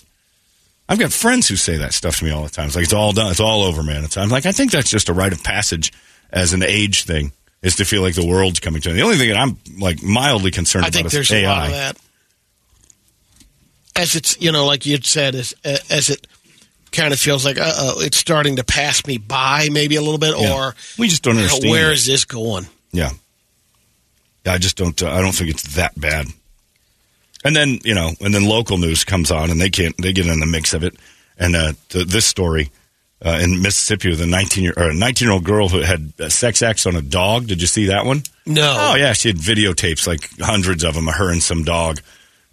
I've 0.91 0.99
got 0.99 1.13
friends 1.13 1.47
who 1.47 1.55
say 1.55 1.77
that 1.77 1.95
stuff 1.95 2.17
to 2.19 2.25
me 2.25 2.33
all 2.33 2.43
the 2.43 2.51
time. 2.51 2.67
It's 2.67 2.75
like 2.75 2.83
it's 2.83 2.93
all 2.93 3.13
done. 3.13 3.31
It's 3.31 3.39
all 3.39 3.63
over, 3.63 3.83
man. 3.85 4.03
It's, 4.05 4.17
I'm 4.17 4.29
like, 4.29 4.45
I 4.45 4.51
think 4.51 4.73
that's 4.73 4.91
just 4.91 5.09
a 5.09 5.13
rite 5.15 5.33
of 5.33 5.43
passage 5.45 5.93
as 6.33 6.53
an 6.53 6.65
age 6.65 7.05
thing, 7.05 7.31
is 7.63 7.77
to 7.77 7.85
feel 7.85 8.03
like 8.03 8.17
the 8.17 8.27
world's 8.27 8.59
coming 8.59 8.83
to 8.83 8.89
an 8.91 8.97
end. 8.97 8.99
The 9.01 9.05
only 9.05 9.17
thing 9.17 9.29
that 9.29 9.39
I'm 9.39 9.57
like 9.79 10.03
mildly 10.03 10.51
concerned 10.51 10.85
I 10.85 10.89
about 10.89 10.95
think 10.97 11.07
is 11.07 11.13
there's 11.13 11.31
AI. 11.33 11.43
a 11.43 11.49
lot 11.49 11.67
of 11.67 11.73
that. 11.73 11.97
As 13.97 14.17
it's, 14.17 14.41
you 14.41 14.51
know, 14.51 14.67
like 14.67 14.85
you'd 14.85 15.05
said, 15.07 15.35
as, 15.37 15.55
as 15.65 16.11
it 16.11 16.27
kind 16.91 17.13
of 17.13 17.21
feels 17.21 17.45
like, 17.45 17.59
uh 17.59 17.73
oh, 17.73 18.01
it's 18.01 18.17
starting 18.17 18.57
to 18.57 18.65
pass 18.65 19.07
me 19.07 19.17
by 19.19 19.69
maybe 19.71 19.95
a 19.97 20.01
little 20.03 20.19
bit, 20.19 20.35
Yeah. 20.39 20.55
or 20.55 20.75
we 20.99 21.07
just 21.09 21.23
don't 21.23 21.35
you 21.37 21.43
know, 21.43 21.45
understand. 21.47 21.71
where 21.71 21.91
it. 21.91 21.95
is 21.95 22.07
this 22.07 22.25
going? 22.25 22.67
Yeah. 22.93 23.11
I 24.47 24.59
just 24.59 24.77
don't. 24.77 25.01
Uh, 25.01 25.11
I 25.13 25.21
don't 25.21 25.33
think 25.33 25.51
it's 25.51 25.77
that 25.77 25.99
bad. 26.01 26.27
And 27.45 27.57
then 27.57 27.79
you 27.85 27.95
know, 27.95 28.11
and 28.21 28.35
then 28.35 28.45
local 28.45 28.79
news 28.79 29.05
comes 29.05 29.31
on, 29.31 29.51
and 29.51 29.61
they 29.61 29.71
can't. 29.71 29.97
They 29.97 30.13
get 30.13 30.27
in 30.27 30.41
the 30.41 30.47
mix 30.47 30.75
of 30.75 30.85
it. 30.85 30.95
And 31.39 31.57
uh, 31.57 31.73
th- 31.89 32.07
this 32.07 32.27
story 32.27 32.71
uh, 33.25 33.39
in 33.43 33.63
Mississippi 33.63 34.11
with 34.11 34.21
a 34.21 34.27
nineteen 34.27 34.65
year 34.65 34.75
or 34.77 34.93
nineteen 34.93 35.27
year 35.27 35.33
old 35.33 35.45
girl 35.45 35.69
who 35.69 35.81
had 35.81 36.13
sex 36.31 36.63
acts 36.63 36.87
on 36.87 36.97
a 36.97 37.03
dog. 37.03 37.47
Did 37.47 37.61
you 37.61 37.67
see 37.67 37.87
that 37.87 38.05
one? 38.05 38.23
No. 38.47 38.77
Oh 38.79 38.95
yeah, 38.95 39.15
she 39.15 39.29
had 39.29 39.39
videotapes, 39.39 40.07
like 40.07 40.29
hundreds 40.39 40.85
of 40.85 40.95
them, 40.95 41.09
of 41.09 41.15
her 41.15 41.31
and 41.31 41.43
some 41.43 41.65
dog 41.65 42.01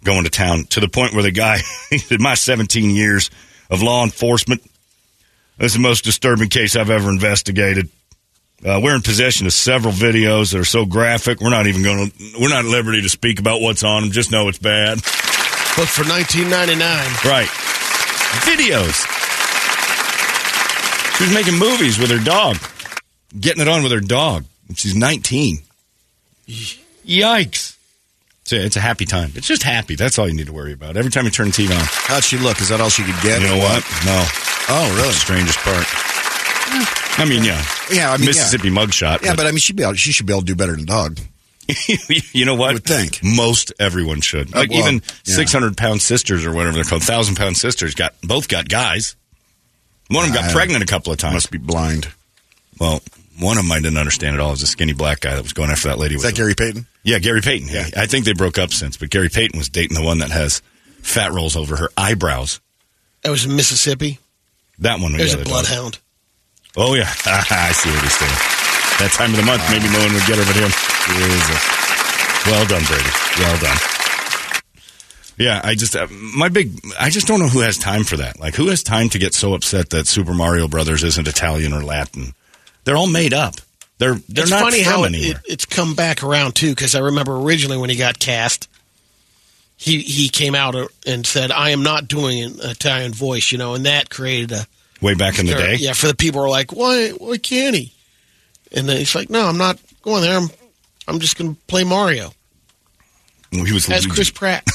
going 0.04 0.24
to 0.24 0.30
town. 0.30 0.64
To 0.64 0.80
the 0.80 0.88
point 0.88 1.12
where 1.12 1.22
the 1.22 1.32
guy, 1.32 1.58
said, 1.98 2.20
"My 2.20 2.34
17 2.34 2.90
years 2.90 3.30
of 3.70 3.82
law 3.82 4.04
enforcement, 4.04 4.62
this 5.58 5.72
is 5.72 5.74
the 5.74 5.80
most 5.80 6.04
disturbing 6.04 6.48
case 6.48 6.76
I've 6.76 6.90
ever 6.90 7.10
investigated. 7.10 7.90
Uh, 8.64 8.80
we're 8.82 8.94
in 8.94 9.02
possession 9.02 9.46
of 9.46 9.52
several 9.52 9.92
videos 9.92 10.52
that 10.52 10.58
are 10.58 10.64
so 10.64 10.84
graphic. 10.84 11.40
We're 11.40 11.50
not 11.50 11.66
even 11.68 11.82
going 11.84 12.10
to. 12.10 12.32
We're 12.40 12.48
not 12.48 12.64
at 12.64 12.70
liberty 12.70 13.02
to 13.02 13.08
speak 13.08 13.38
about 13.38 13.60
what's 13.60 13.84
on 13.84 14.02
them. 14.02 14.10
Just 14.10 14.32
know 14.32 14.48
it's 14.48 14.58
bad. 14.58 14.96
But 15.76 15.86
for 15.86 16.02
1999, 16.02 16.82
Right? 17.24 17.46
Videos. 18.42 19.06
She 21.16 21.24
was 21.24 21.32
making 21.34 21.58
movies 21.58 21.98
with 21.98 22.10
her 22.10 22.22
dog, 22.24 22.56
getting 23.38 23.62
it 23.62 23.68
on 23.68 23.82
with 23.84 23.92
her 23.92 24.00
dog. 24.00 24.44
She's 24.74 24.94
19. 24.94 25.58
Yikes. 26.48 27.76
So 28.44 28.56
it's 28.56 28.76
a 28.76 28.80
happy 28.80 29.04
time. 29.04 29.32
It's 29.34 29.46
just 29.46 29.62
happy. 29.62 29.94
That's 29.94 30.18
all 30.18 30.26
you 30.28 30.34
need 30.34 30.46
to 30.46 30.52
worry 30.52 30.72
about. 30.72 30.96
Every 30.96 31.10
time 31.10 31.24
you 31.24 31.30
turn 31.30 31.46
the 31.46 31.52
TV 31.52 31.70
on. 31.70 31.84
How'd 31.84 32.24
she 32.24 32.38
look? 32.38 32.60
Is 32.60 32.70
that 32.70 32.80
all 32.80 32.88
she 32.88 33.02
could 33.04 33.20
get? 33.22 33.40
You 33.40 33.48
know 33.48 33.58
what? 33.58 33.82
No. 34.04 34.24
Oh, 34.70 34.94
really? 34.96 35.08
the 35.08 35.14
Strangest 35.14 35.58
part. 35.58 35.86
I 37.18 37.26
mean, 37.28 37.44
yeah. 37.44 37.62
Yeah, 37.92 38.10
I 38.10 38.16
mean, 38.16 38.22
yeah. 38.22 38.26
Mississippi 38.26 38.70
mugshot. 38.70 39.22
Yeah, 39.22 39.34
but 39.34 39.46
I 39.46 39.50
mean, 39.50 39.58
she'd 39.58 39.76
be 39.76 39.82
able, 39.82 39.94
she 39.94 40.12
should 40.12 40.26
be 40.26 40.32
able 40.32 40.42
to 40.42 40.46
do 40.46 40.54
better 40.54 40.76
than 40.76 40.84
dog. 40.86 41.18
you 42.32 42.46
know 42.46 42.54
what? 42.54 42.70
I 42.70 42.72
would 42.74 42.84
think. 42.84 43.20
most 43.22 43.72
everyone 43.78 44.20
should. 44.20 44.54
Oh, 44.54 44.60
like 44.60 44.70
well, 44.70 44.78
even 44.80 44.94
yeah. 44.94 45.34
six 45.34 45.52
hundred 45.52 45.76
pound 45.76 46.00
sisters 46.00 46.46
or 46.46 46.52
whatever 46.52 46.74
they're 46.74 46.84
called, 46.84 47.02
thousand 47.02 47.36
pound 47.36 47.56
sisters 47.58 47.94
got 47.94 48.14
both 48.22 48.48
got 48.48 48.68
guys. 48.68 49.16
One 50.08 50.24
of 50.24 50.32
them 50.32 50.42
got 50.42 50.50
I- 50.50 50.52
pregnant 50.54 50.82
a 50.82 50.86
couple 50.86 51.12
of 51.12 51.18
times. 51.18 51.34
Must 51.34 51.50
be 51.50 51.58
blind. 51.58 52.08
Well, 52.80 53.02
one 53.38 53.58
of 53.58 53.64
them 53.64 53.72
I 53.72 53.80
didn't 53.80 53.98
understand 53.98 54.34
at 54.34 54.40
all. 54.40 54.48
It 54.48 54.52
was 54.52 54.62
a 54.62 54.66
skinny 54.66 54.94
black 54.94 55.20
guy 55.20 55.34
that 55.34 55.42
was 55.42 55.52
going 55.52 55.70
after 55.70 55.88
that 55.88 55.98
lady. 55.98 56.14
Is 56.14 56.24
with 56.24 56.34
that 56.34 56.36
Gary 56.40 56.54
Payton? 56.54 56.86
Yeah, 57.02 57.18
Gary 57.18 57.40
Payton. 57.42 57.68
Yeah, 57.68 57.88
I 57.96 58.06
think 58.06 58.24
they 58.24 58.32
broke 58.32 58.56
up 58.58 58.70
since, 58.72 58.96
but 58.96 59.10
Gary 59.10 59.28
Payton 59.28 59.58
was 59.58 59.68
dating 59.68 59.96
the 59.96 60.02
one 60.02 60.18
that 60.20 60.30
has 60.30 60.62
fat 61.02 61.32
rolls 61.32 61.54
over 61.56 61.76
her 61.76 61.90
eyebrows. 61.96 62.60
that 63.22 63.30
was 63.30 63.44
in 63.44 63.54
Mississippi. 63.56 64.18
That 64.78 65.00
one. 65.00 65.12
There's 65.12 65.34
yeah, 65.34 65.40
a 65.40 65.44
they 65.44 65.50
bloodhound. 65.50 65.98
Oh 66.78 66.94
yeah, 66.94 67.10
I 67.26 67.72
see 67.74 67.90
what 67.90 68.02
he's 68.06 68.18
doing. 68.18 68.38
That 69.02 69.10
time 69.10 69.30
of 69.30 69.36
the 69.36 69.42
month, 69.42 69.66
maybe 69.66 69.90
no 69.90 69.98
one 69.98 70.14
would 70.14 70.26
get 70.30 70.38
her 70.38 70.46
but 70.46 70.54
him. 70.54 70.70
Jesus. 71.10 71.62
Well 72.46 72.66
done, 72.66 72.86
Brady. 72.86 73.10
Well 73.38 73.58
done. 73.58 73.78
Yeah, 75.38 75.60
I 75.62 75.74
just 75.74 75.96
uh, 75.96 76.06
my 76.10 76.48
big. 76.48 76.78
I 76.98 77.10
just 77.10 77.26
don't 77.26 77.40
know 77.40 77.48
who 77.48 77.60
has 77.60 77.78
time 77.78 78.04
for 78.04 78.16
that. 78.18 78.38
Like, 78.38 78.54
who 78.54 78.68
has 78.68 78.82
time 78.82 79.08
to 79.10 79.18
get 79.18 79.34
so 79.34 79.54
upset 79.54 79.90
that 79.90 80.06
Super 80.06 80.34
Mario 80.34 80.68
Brothers 80.68 81.02
isn't 81.02 81.26
Italian 81.26 81.72
or 81.72 81.82
Latin? 81.82 82.32
They're 82.84 82.96
all 82.96 83.08
made 83.08 83.34
up. 83.34 83.56
They're 83.98 84.14
they're 84.28 84.44
it's 84.44 84.50
not 84.50 84.62
funny 84.62 84.84
from 84.84 84.92
how 84.92 85.04
it, 85.04 85.38
it's 85.48 85.66
come 85.66 85.94
back 85.94 86.22
around 86.22 86.54
too, 86.54 86.70
because 86.70 86.94
I 86.94 87.00
remember 87.00 87.36
originally 87.36 87.78
when 87.78 87.90
he 87.90 87.96
got 87.96 88.20
cast, 88.20 88.68
he 89.76 90.00
he 90.00 90.28
came 90.28 90.54
out 90.54 90.76
and 91.06 91.26
said, 91.26 91.50
"I 91.50 91.70
am 91.70 91.82
not 91.82 92.06
doing 92.06 92.42
an 92.42 92.60
Italian 92.62 93.12
voice," 93.12 93.50
you 93.50 93.58
know, 93.58 93.74
and 93.74 93.86
that 93.86 94.10
created 94.10 94.52
a 94.52 94.66
Way 95.00 95.14
back 95.14 95.38
in 95.38 95.46
the 95.46 95.54
day. 95.54 95.76
Yeah, 95.78 95.92
for 95.92 96.08
the 96.08 96.14
people 96.14 96.40
who 96.40 96.46
are 96.46 96.50
like, 96.50 96.72
"Why 96.72 97.10
why 97.10 97.38
can't 97.38 97.76
he?" 97.76 97.92
And 98.72 98.88
then 98.88 98.96
he's 98.96 99.14
like, 99.14 99.30
"No, 99.30 99.46
I'm 99.46 99.58
not 99.58 99.78
going 100.02 100.22
there. 100.22 100.36
I'm 100.36 100.48
I'm 101.06 101.20
just 101.20 101.36
going 101.38 101.54
to 101.54 101.60
play 101.68 101.84
Mario 101.84 102.32
Well, 103.52 103.64
he 103.64 103.72
was 103.72 103.88
as 103.88 104.04
Luigi. 104.04 104.14
Chris 104.14 104.30
Pratt." 104.30 104.64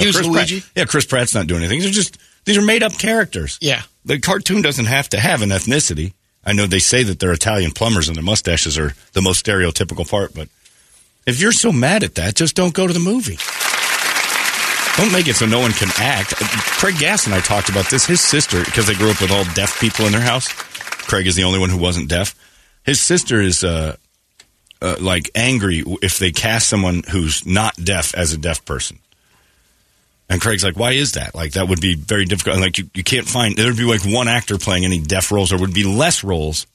He 0.00 0.06
was 0.06 0.16
Chris 0.16 0.26
Luigi. 0.26 0.60
Pratt. 0.60 0.72
Yeah, 0.76 0.84
Chris 0.84 1.06
Pratt's 1.06 1.34
not 1.34 1.46
doing 1.46 1.60
anything. 1.62 1.80
These 1.80 1.90
are 1.90 1.92
just 1.92 2.18
these 2.44 2.58
are 2.58 2.62
made 2.62 2.82
up 2.82 2.92
characters. 2.98 3.58
Yeah, 3.62 3.82
The 4.04 4.20
cartoon 4.20 4.60
doesn't 4.62 4.84
have 4.86 5.08
to 5.10 5.18
have 5.20 5.40
an 5.42 5.48
ethnicity. 5.50 6.12
I 6.44 6.52
know 6.52 6.66
they 6.66 6.78
say 6.78 7.02
that 7.04 7.18
they're 7.18 7.32
Italian 7.32 7.70
plumbers 7.70 8.06
and 8.08 8.16
their 8.16 8.22
mustaches 8.24 8.76
are 8.76 8.92
the 9.14 9.22
most 9.22 9.44
stereotypical 9.46 10.08
part, 10.08 10.34
but 10.34 10.48
if 11.26 11.40
you're 11.40 11.52
so 11.52 11.72
mad 11.72 12.02
at 12.04 12.16
that, 12.16 12.34
just 12.34 12.54
don't 12.54 12.74
go 12.74 12.86
to 12.86 12.92
the 12.92 13.00
movie. 13.00 13.38
Don't 14.96 15.12
make 15.12 15.26
it 15.26 15.34
so 15.34 15.46
no 15.46 15.58
one 15.58 15.72
can 15.72 15.88
act. 15.98 16.36
Craig 16.36 16.96
Gass 16.98 17.26
and 17.26 17.34
I 17.34 17.40
talked 17.40 17.68
about 17.68 17.90
this. 17.90 18.06
His 18.06 18.20
sister, 18.20 18.64
because 18.64 18.86
they 18.86 18.94
grew 18.94 19.10
up 19.10 19.20
with 19.20 19.32
all 19.32 19.44
deaf 19.54 19.80
people 19.80 20.06
in 20.06 20.12
their 20.12 20.20
house. 20.20 20.48
Craig 20.48 21.26
is 21.26 21.34
the 21.34 21.44
only 21.44 21.58
one 21.58 21.68
who 21.68 21.78
wasn't 21.78 22.08
deaf. 22.08 22.34
His 22.84 23.00
sister 23.00 23.40
is 23.40 23.64
uh, 23.64 23.96
uh, 24.80 24.96
like 25.00 25.30
angry 25.34 25.82
if 26.00 26.18
they 26.18 26.30
cast 26.30 26.68
someone 26.68 27.02
who's 27.10 27.44
not 27.44 27.74
deaf 27.76 28.14
as 28.14 28.32
a 28.32 28.38
deaf 28.38 28.64
person. 28.64 28.98
And 30.28 30.40
Craig's 30.40 30.64
like, 30.64 30.76
why 30.76 30.92
is 30.92 31.12
that? 31.12 31.34
Like, 31.34 31.52
that 31.52 31.68
would 31.68 31.80
be 31.80 31.96
very 31.96 32.24
difficult. 32.24 32.58
Like, 32.58 32.78
you, 32.78 32.88
you 32.94 33.04
can't 33.04 33.26
find, 33.26 33.56
there 33.56 33.66
would 33.66 33.76
be 33.76 33.84
like 33.84 34.04
one 34.04 34.28
actor 34.28 34.58
playing 34.58 34.84
any 34.84 35.00
deaf 35.00 35.30
roles, 35.30 35.52
or 35.52 35.58
would 35.58 35.74
be 35.74 35.84
less 35.84 36.24
roles, 36.24 36.66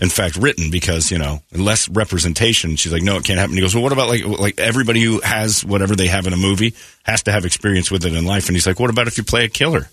in 0.00 0.08
fact, 0.08 0.36
written 0.36 0.70
because, 0.70 1.10
you 1.10 1.18
know, 1.18 1.42
less 1.52 1.88
representation. 1.88 2.76
She's 2.76 2.92
like, 2.92 3.02
no, 3.02 3.16
it 3.16 3.24
can't 3.24 3.38
happen. 3.38 3.54
He 3.54 3.60
goes, 3.60 3.74
well, 3.74 3.84
what 3.84 3.92
about 3.92 4.08
like, 4.08 4.24
like 4.24 4.58
everybody 4.58 5.02
who 5.02 5.20
has 5.20 5.64
whatever 5.64 5.94
they 5.94 6.06
have 6.06 6.26
in 6.26 6.32
a 6.32 6.38
movie 6.38 6.74
has 7.04 7.22
to 7.24 7.32
have 7.32 7.44
experience 7.44 7.90
with 7.90 8.06
it 8.06 8.14
in 8.14 8.24
life? 8.24 8.48
And 8.48 8.56
he's 8.56 8.66
like, 8.66 8.80
what 8.80 8.90
about 8.90 9.06
if 9.06 9.18
you 9.18 9.24
play 9.24 9.44
a 9.44 9.48
killer? 9.48 9.88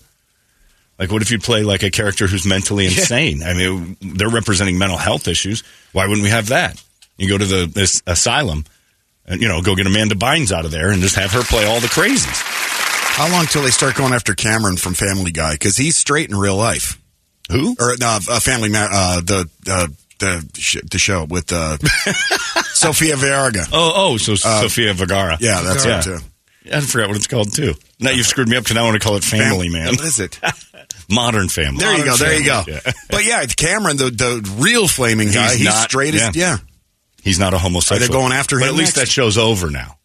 Like, 0.98 1.12
what 1.12 1.22
if 1.22 1.30
you 1.30 1.38
play 1.38 1.62
like 1.62 1.82
a 1.82 1.90
character 1.90 2.26
who's 2.26 2.46
mentally 2.46 2.86
insane? 2.86 3.42
I 3.42 3.54
mean, 3.54 3.96
they're 4.00 4.30
representing 4.30 4.78
mental 4.78 4.98
health 4.98 5.28
issues. 5.28 5.62
Why 5.92 6.06
wouldn't 6.06 6.24
we 6.24 6.30
have 6.30 6.48
that? 6.48 6.82
You 7.18 7.28
go 7.28 7.38
to 7.38 7.44
the 7.44 7.66
this 7.66 8.02
asylum 8.06 8.64
and, 9.26 9.40
you 9.40 9.46
know, 9.46 9.60
go 9.62 9.76
get 9.76 9.86
Amanda 9.86 10.14
Bynes 10.14 10.50
out 10.50 10.64
of 10.64 10.70
there 10.70 10.90
and 10.90 11.02
just 11.02 11.16
have 11.16 11.32
her 11.32 11.42
play 11.42 11.66
all 11.66 11.80
the 11.80 11.86
crazies. 11.86 12.42
How 13.14 13.30
long 13.30 13.46
till 13.46 13.62
they 13.62 13.70
start 13.70 13.94
going 13.94 14.12
after 14.12 14.34
Cameron 14.34 14.76
from 14.76 14.94
Family 14.94 15.32
Guy? 15.32 15.52
Because 15.52 15.76
he's 15.76 15.96
straight 15.96 16.30
in 16.30 16.36
real 16.36 16.56
life. 16.56 16.97
Who? 17.50 17.76
Or 17.80 17.96
no, 17.98 18.18
uh, 18.30 18.40
Family 18.40 18.68
Ma- 18.68 18.88
uh, 18.90 19.20
the 19.20 19.48
uh, 19.70 19.86
the 20.18 20.50
sh- 20.58 20.76
the 20.90 20.98
show 20.98 21.24
with 21.24 21.52
uh, 21.52 21.78
Sofia 22.74 23.16
Vergara. 23.16 23.64
Oh, 23.72 23.92
oh, 23.94 24.16
so 24.16 24.34
Sofia 24.34 24.94
Vergara. 24.94 25.36
Yeah, 25.40 25.62
that's 25.62 25.84
Yeah. 25.84 25.98
it 26.00 26.02
too. 26.04 26.18
I 26.70 26.80
forgot 26.80 27.08
what 27.08 27.16
it's 27.16 27.26
called 27.26 27.52
too. 27.54 27.74
Now 28.00 28.10
you've 28.10 28.26
screwed 28.26 28.48
me 28.48 28.56
up 28.56 28.64
because 28.64 28.74
now 28.74 28.82
I 28.82 28.84
want 28.90 29.00
to 29.00 29.06
call 29.06 29.16
it 29.16 29.24
Family 29.24 29.70
Man. 29.70 29.86
What 29.88 30.00
is 30.02 30.20
it? 30.20 30.38
Modern 31.10 31.48
Family. 31.48 31.78
There 31.78 31.96
you 31.96 32.04
go. 32.04 32.16
There 32.16 32.38
you 32.38 32.44
go. 32.44 32.62
Yeah. 32.66 32.80
But 33.10 33.24
yeah, 33.24 33.44
Cameron, 33.46 33.96
the 33.96 34.10
the 34.10 34.56
real 34.58 34.86
flaming 34.86 35.28
guy, 35.30 35.50
he's, 35.50 35.58
He's 35.60 35.64
not- 35.66 35.88
straight 35.88 36.14
as 36.14 36.20
yeah. 36.20 36.30
yeah, 36.34 36.56
He's 37.22 37.38
not 37.38 37.54
a 37.54 37.58
homosexual. 37.58 38.02
Are 38.04 38.06
they 38.06 38.12
going 38.12 38.32
after 38.32 38.56
But 38.58 38.64
him 38.66 38.74
at 38.74 38.78
least 38.78 38.96
next? 38.96 39.08
that 39.08 39.12
show's 39.12 39.38
over 39.38 39.70
now. 39.70 39.96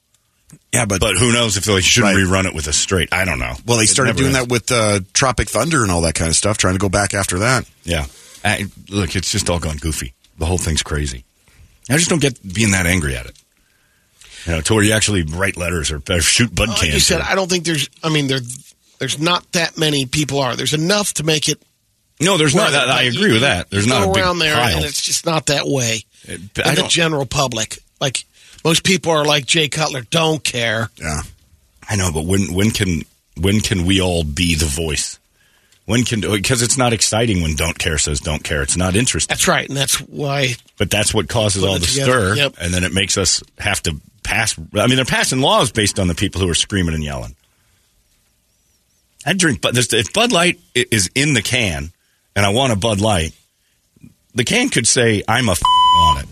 Yeah. 0.74 0.86
But, 0.86 1.00
But 1.00 1.16
who 1.18 1.32
knows 1.32 1.56
if 1.58 1.66
they 1.66 1.80
shouldn't 1.82 2.16
Right. 2.16 2.26
rerun 2.26 2.46
it 2.46 2.54
with 2.54 2.68
a 2.68 2.74
straight? 2.74 3.10
I 3.14 3.24
don't 3.26 3.40
know. 3.40 3.54
well, 3.66 3.78
they 3.78 3.86
started 3.86 4.16
doing 4.18 4.36
ends. 4.36 4.48
that 4.48 4.52
with 4.52 4.72
uh, 4.72 5.00
Tropic 5.14 5.50
Thunder 5.50 5.84
and 5.84 5.92
all 5.92 6.02
that 6.02 6.16
kind 6.16 6.30
of 6.30 6.36
stuff, 6.36 6.58
trying 6.58 6.74
to 6.76 6.80
go 6.80 6.90
back 6.90 7.14
after 7.14 7.40
that. 7.40 7.70
Yeah. 7.84 8.06
I, 8.44 8.66
look, 8.90 9.16
it's 9.16 9.32
just 9.32 9.50
all 9.50 9.60
gone 9.60 9.78
goofy. 9.78 10.14
The 10.38 10.46
whole 10.46 10.58
thing's 10.58 10.84
crazy. 10.84 11.24
I 11.90 11.98
just 11.98 12.10
don't 12.10 12.22
get 12.22 12.40
being 12.54 12.72
that 12.72 12.86
angry 12.86 13.16
at 13.16 13.26
it. 13.28 13.38
You 14.46 14.54
know, 14.54 14.62
to 14.62 14.74
where 14.74 14.84
you 14.84 14.92
actually 14.94 15.24
write 15.24 15.56
letters 15.56 15.92
or, 15.92 16.02
or 16.10 16.20
shoot 16.22 16.54
bud 16.54 16.68
Like 16.70 16.78
cans. 16.80 16.94
you 16.94 17.00
said, 17.00 17.22
or- 17.22 17.24
I 17.24 17.36
don't 17.36 17.50
think 17.50 17.64
there's. 17.66 17.90
I 18.04 18.10
mean, 18.10 18.28
there, 18.28 18.40
there's 19.00 19.20
not 19.20 19.50
that 19.54 19.78
many 19.78 20.06
people 20.06 20.40
are. 20.40 20.56
There's 20.58 20.74
enough 20.74 21.14
to 21.16 21.24
make 21.24 21.48
it. 21.48 21.62
no, 22.20 22.38
there's 22.38 22.54
not. 22.56 22.72
That, 22.72 22.90
I 22.90 23.04
agree 23.04 23.28
you- 23.28 23.34
with 23.34 23.42
that. 23.44 23.70
There's 23.70 23.88
not 23.88 24.04
go 24.04 24.12
a 24.12 24.14
big 24.14 24.24
around 24.24 24.40
there, 24.40 24.56
pile. 24.56 24.76
and 24.78 24.86
it's 24.86 25.02
just 25.02 25.26
not 25.26 25.46
that 25.46 25.66
way. 25.68 26.04
It- 26.24 26.42
in 26.58 26.76
the 26.76 26.86
general 26.90 27.26
public, 27.26 27.80
like 28.02 28.26
most 28.64 28.84
people 28.84 29.12
are 29.12 29.26
like 29.26 29.46
Jay 29.46 29.68
Cutler, 29.68 30.02
don't 30.02 30.44
care. 30.44 30.90
Yeah. 30.98 31.22
I 31.90 31.96
know, 31.96 32.12
but 32.14 32.26
when 32.26 32.54
when 32.54 32.72
can 32.72 33.04
when 33.38 33.60
can 33.60 33.86
we 33.86 34.02
all 34.02 34.24
be 34.24 34.56
the 34.56 34.66
voice? 34.66 35.20
When 35.86 36.06
can 36.06 36.22
because 36.22 36.62
it's 36.62 36.78
not 36.78 36.94
exciting 36.94 37.42
when 37.42 37.56
don't 37.56 37.78
care 37.78 37.98
says 37.98 38.22
don't 38.22 38.44
care. 38.44 38.62
It's 38.62 38.78
not 38.78 38.96
interesting. 38.96 39.34
That's 39.34 39.48
right, 39.48 39.68
and 39.68 39.78
that's 39.78 40.00
why. 40.00 40.54
But 40.78 40.90
that's 40.90 41.14
what 41.14 41.28
causes 41.28 41.64
all 41.64 41.74
the 41.78 41.86
together, 41.86 42.12
stir, 42.12 42.36
yep. 42.36 42.56
and 42.60 42.74
then 42.74 42.84
it 42.86 42.94
makes 42.94 43.18
us 43.18 43.44
have 43.60 43.84
to 43.84 43.98
pass. 44.24 44.58
I 44.76 44.88
mean, 44.88 44.96
they're 44.96 45.06
passing 45.06 45.42
laws 45.42 45.72
based 45.72 46.00
on 46.00 46.08
the 46.08 46.16
people 46.16 46.40
who 46.40 46.50
are 46.50 46.56
screaming 46.56 46.96
and 46.96 47.04
yelling. 47.04 47.36
I 49.26 49.34
drink, 49.34 49.62
but 49.62 49.78
if 49.78 50.14
Bud 50.14 50.32
Light 50.32 50.60
is 50.74 51.10
in 51.16 51.34
the 51.34 51.42
can, 51.42 51.92
and 52.36 52.46
I 52.46 52.50
want 52.50 52.74
a 52.74 52.76
Bud 52.78 53.02
Light, 53.02 53.34
the 54.36 54.44
can 54.44 54.70
could 54.70 54.88
say 54.88 55.24
I'm 55.28 55.50
a 55.50 55.54
f- 55.54 55.62
on 55.98 56.20
it, 56.20 56.26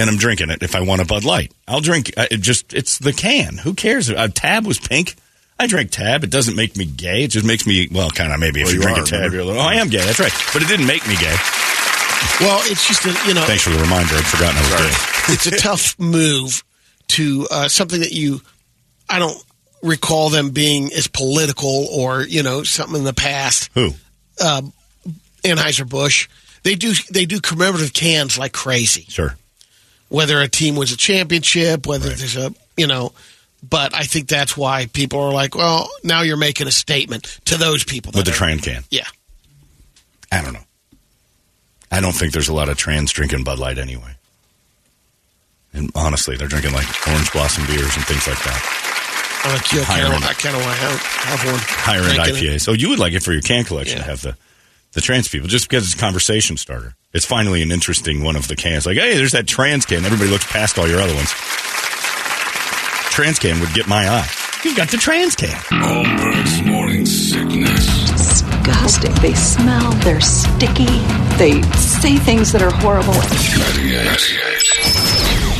and 0.00 0.10
I'm 0.10 0.16
drinking 0.16 0.50
it. 0.50 0.62
If 0.62 0.74
I 0.74 0.80
want 0.80 1.00
a 1.00 1.04
Bud 1.04 1.24
Light, 1.24 1.52
I'll 1.68 1.80
drink. 1.80 2.12
uh, 2.16 2.26
It 2.30 2.40
just 2.40 2.72
it's 2.74 2.98
the 2.98 3.12
can. 3.12 3.58
Who 3.58 3.74
cares? 3.74 4.08
A 4.08 4.28
tab 4.28 4.66
was 4.66 4.78
pink. 4.78 5.14
I 5.58 5.66
drank 5.66 5.90
tab. 5.90 6.24
It 6.24 6.30
doesn't 6.30 6.56
make 6.56 6.76
me 6.76 6.86
gay. 6.86 7.24
It 7.24 7.28
just 7.28 7.46
makes 7.46 7.66
me 7.66 7.88
well, 7.92 8.08
kind 8.10 8.32
of 8.32 8.40
maybe 8.40 8.62
if 8.62 8.68
you, 8.68 8.76
you 8.76 8.80
drink 8.82 8.98
are, 8.98 9.02
a 9.02 9.06
tab, 9.06 9.12
remember? 9.32 9.36
you're 9.36 9.44
like, 9.44 9.56
oh, 9.58 9.68
I 9.68 9.74
am 9.74 9.88
gay. 9.90 9.98
That's 10.04 10.18
right. 10.18 10.32
But 10.54 10.62
it 10.62 10.68
didn't 10.68 10.86
make 10.86 11.06
me 11.06 11.16
gay. 11.16 11.36
Well, 12.40 12.60
it's 12.64 12.86
just 12.88 13.04
a 13.04 13.28
you 13.28 13.34
know, 13.34 13.42
Thanks 13.42 13.64
for 13.64 13.70
the 13.70 13.78
reminder. 13.78 14.14
I'd 14.14 14.24
forgotten 14.24 14.56
I 14.56 14.62
was 14.62 14.70
gay. 15.26 15.32
it's 15.34 15.46
a 15.46 15.58
tough 15.62 15.98
move 15.98 16.64
to 17.08 17.46
uh, 17.50 17.68
something 17.68 18.00
that 18.00 18.12
you. 18.12 18.40
I 19.08 19.18
don't 19.18 19.36
recall 19.82 20.30
them 20.30 20.50
being 20.50 20.92
as 20.92 21.06
political 21.08 21.86
or 21.92 22.22
you 22.22 22.42
know 22.42 22.62
something 22.62 22.96
in 22.96 23.04
the 23.04 23.12
past. 23.14 23.70
Who? 23.74 23.90
Anheuser 25.44 25.88
Busch. 25.88 26.28
They 26.62 26.74
do 26.74 26.92
they 27.10 27.24
do 27.26 27.40
commemorative 27.40 27.92
cans 27.92 28.38
like 28.38 28.52
crazy. 28.52 29.06
Sure. 29.08 29.36
Whether 30.10 30.40
a 30.42 30.48
team 30.48 30.76
wins 30.76 30.92
a 30.92 30.96
championship, 30.98 31.86
whether 31.86 32.10
there's 32.10 32.36
a 32.36 32.52
you 32.76 32.86
know, 32.86 33.12
but 33.68 33.94
I 33.94 34.02
think 34.02 34.28
that's 34.28 34.56
why 34.56 34.86
people 34.86 35.20
are 35.20 35.32
like, 35.32 35.54
well, 35.54 35.88
now 36.04 36.20
you're 36.22 36.36
making 36.36 36.66
a 36.66 36.72
statement 36.72 37.38
to 37.46 37.56
those 37.56 37.84
people 37.84 38.12
With 38.14 38.26
the 38.26 38.32
trans 38.32 38.60
can. 38.60 38.84
Yeah, 38.90 39.06
I 40.30 40.42
don't 40.42 40.52
know. 40.52 40.64
I 41.90 42.00
don't 42.00 42.12
think 42.12 42.32
there's 42.32 42.48
a 42.48 42.54
lot 42.54 42.68
of 42.68 42.76
trans 42.76 43.12
drinking 43.12 43.44
Bud 43.44 43.58
Light 43.58 43.78
anyway. 43.78 44.14
And 45.72 45.90
honestly, 45.94 46.36
they're 46.36 46.48
drinking 46.48 46.72
like 46.72 46.86
orange 47.08 47.32
blossom 47.32 47.66
beers 47.66 47.94
and 47.96 48.04
things 48.04 48.26
like 48.26 48.42
that. 48.42 48.86
I'm 49.44 49.52
like, 49.54 49.86
Higher 49.86 50.04
kind 50.04 50.16
of, 50.16 50.28
I 50.28 50.32
kind 50.34 50.56
of 50.56 50.62
want 50.62 50.74
to 50.76 50.82
have, 50.82 51.00
have 51.40 51.52
one. 51.52 51.60
Higher 51.62 52.02
end 52.02 52.14
Drinking 52.14 52.46
it. 52.46 52.54
IPA. 52.56 52.60
So 52.60 52.72
oh, 52.72 52.74
you 52.74 52.88
would 52.90 52.98
like 52.98 53.12
it 53.14 53.22
for 53.22 53.32
your 53.32 53.40
can 53.42 53.64
collection 53.64 53.98
Yeah. 53.98 54.04
to 54.04 54.10
have 54.10 54.22
the, 54.22 54.36
the 54.92 55.00
trans 55.00 55.28
people 55.28 55.48
just 55.48 55.68
because 55.68 55.84
it's 55.84 56.00
conversation 56.00 56.56
starter. 56.56 56.94
It's 57.12 57.24
finally 57.24 57.62
an 57.62 57.72
interesting 57.72 58.22
one 58.22 58.36
of 58.36 58.48
the 58.48 58.56
cans. 58.56 58.86
Like, 58.86 58.96
hey, 58.96 59.16
there's 59.16 59.32
that 59.32 59.46
trans 59.46 59.86
can. 59.86 60.04
Everybody 60.04 60.30
looks 60.30 60.46
past 60.46 60.78
all 60.78 60.88
your 60.88 61.00
other 61.00 61.14
ones. 61.14 61.30
Trans 63.10 63.38
can 63.38 63.60
would 63.60 63.72
get 63.74 63.88
my 63.88 64.08
eye. 64.08 64.28
You've 64.64 64.76
got 64.76 64.88
the 64.90 64.96
trans 64.96 65.34
can. 65.34 65.48
Holmberg's 65.48 66.62
morning 66.62 67.06
sickness. 67.06 68.10
Disgusting. 68.10 69.14
They 69.14 69.34
smell. 69.34 69.90
They're 70.04 70.20
sticky. 70.20 70.86
They 71.38 71.62
say 71.78 72.16
things 72.16 72.52
that 72.52 72.62
are 72.62 72.70
horrible. 72.70 73.14
98. 73.14 74.04
98 74.04 75.59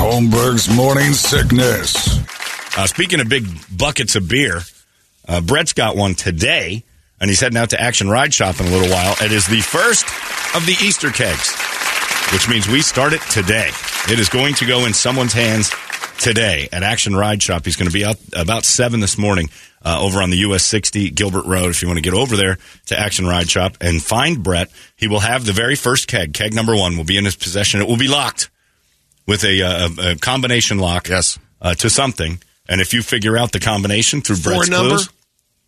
Holmberg's 0.00 0.74
morning 0.74 1.12
sickness. 1.12 2.16
Uh, 2.74 2.86
speaking 2.86 3.20
of 3.20 3.28
big 3.28 3.44
buckets 3.76 4.16
of 4.16 4.26
beer, 4.30 4.60
uh, 5.28 5.42
Brett's 5.42 5.74
got 5.74 5.94
one 5.94 6.14
today, 6.14 6.84
and 7.20 7.28
he's 7.28 7.38
heading 7.38 7.58
out 7.58 7.68
to 7.70 7.80
Action 7.80 8.08
Ride 8.08 8.32
Shop 8.32 8.58
in 8.60 8.66
a 8.66 8.70
little 8.70 8.88
while. 8.88 9.14
It 9.20 9.30
is 9.30 9.46
the 9.46 9.60
first 9.60 10.06
of 10.56 10.64
the 10.64 10.74
Easter 10.82 11.10
kegs, 11.10 11.54
which 12.32 12.48
means 12.48 12.66
we 12.66 12.80
start 12.80 13.12
it 13.12 13.20
today. 13.30 13.68
It 14.08 14.18
is 14.18 14.30
going 14.30 14.54
to 14.54 14.66
go 14.66 14.86
in 14.86 14.94
someone's 14.94 15.34
hands 15.34 15.70
today 16.18 16.70
at 16.72 16.82
Action 16.82 17.14
Ride 17.14 17.42
Shop. 17.42 17.66
He's 17.66 17.76
going 17.76 17.90
to 17.90 17.92
be 17.92 18.06
out 18.06 18.16
about 18.34 18.64
7 18.64 19.00
this 19.00 19.18
morning 19.18 19.50
uh, 19.84 20.00
over 20.00 20.22
on 20.22 20.30
the 20.30 20.38
US 20.38 20.62
60 20.62 21.10
Gilbert 21.10 21.44
Road. 21.44 21.68
If 21.68 21.82
you 21.82 21.88
want 21.88 21.98
to 21.98 22.02
get 22.02 22.14
over 22.14 22.36
there 22.36 22.56
to 22.86 22.98
Action 22.98 23.26
Ride 23.26 23.50
Shop 23.50 23.76
and 23.82 24.02
find 24.02 24.42
Brett, 24.42 24.70
he 24.96 25.08
will 25.08 25.20
have 25.20 25.44
the 25.44 25.52
very 25.52 25.76
first 25.76 26.08
keg. 26.08 26.32
Keg 26.32 26.54
number 26.54 26.74
one 26.74 26.96
will 26.96 27.04
be 27.04 27.18
in 27.18 27.26
his 27.26 27.36
possession. 27.36 27.82
It 27.82 27.86
will 27.86 27.98
be 27.98 28.08
locked 28.08 28.48
with 29.26 29.44
a, 29.44 29.62
uh, 29.62 29.88
a 30.12 30.16
combination 30.16 30.78
lock 30.78 31.08
Yes. 31.08 31.38
uh, 31.60 31.74
to 31.76 31.90
something. 31.90 32.40
And 32.68 32.80
if 32.80 32.92
you 32.94 33.02
figure 33.02 33.36
out 33.36 33.52
the 33.52 33.60
combination 33.60 34.20
through 34.20 34.36
Four 34.36 34.52
Brett's 34.54 34.68
number? 34.70 34.88
clues, 34.96 35.08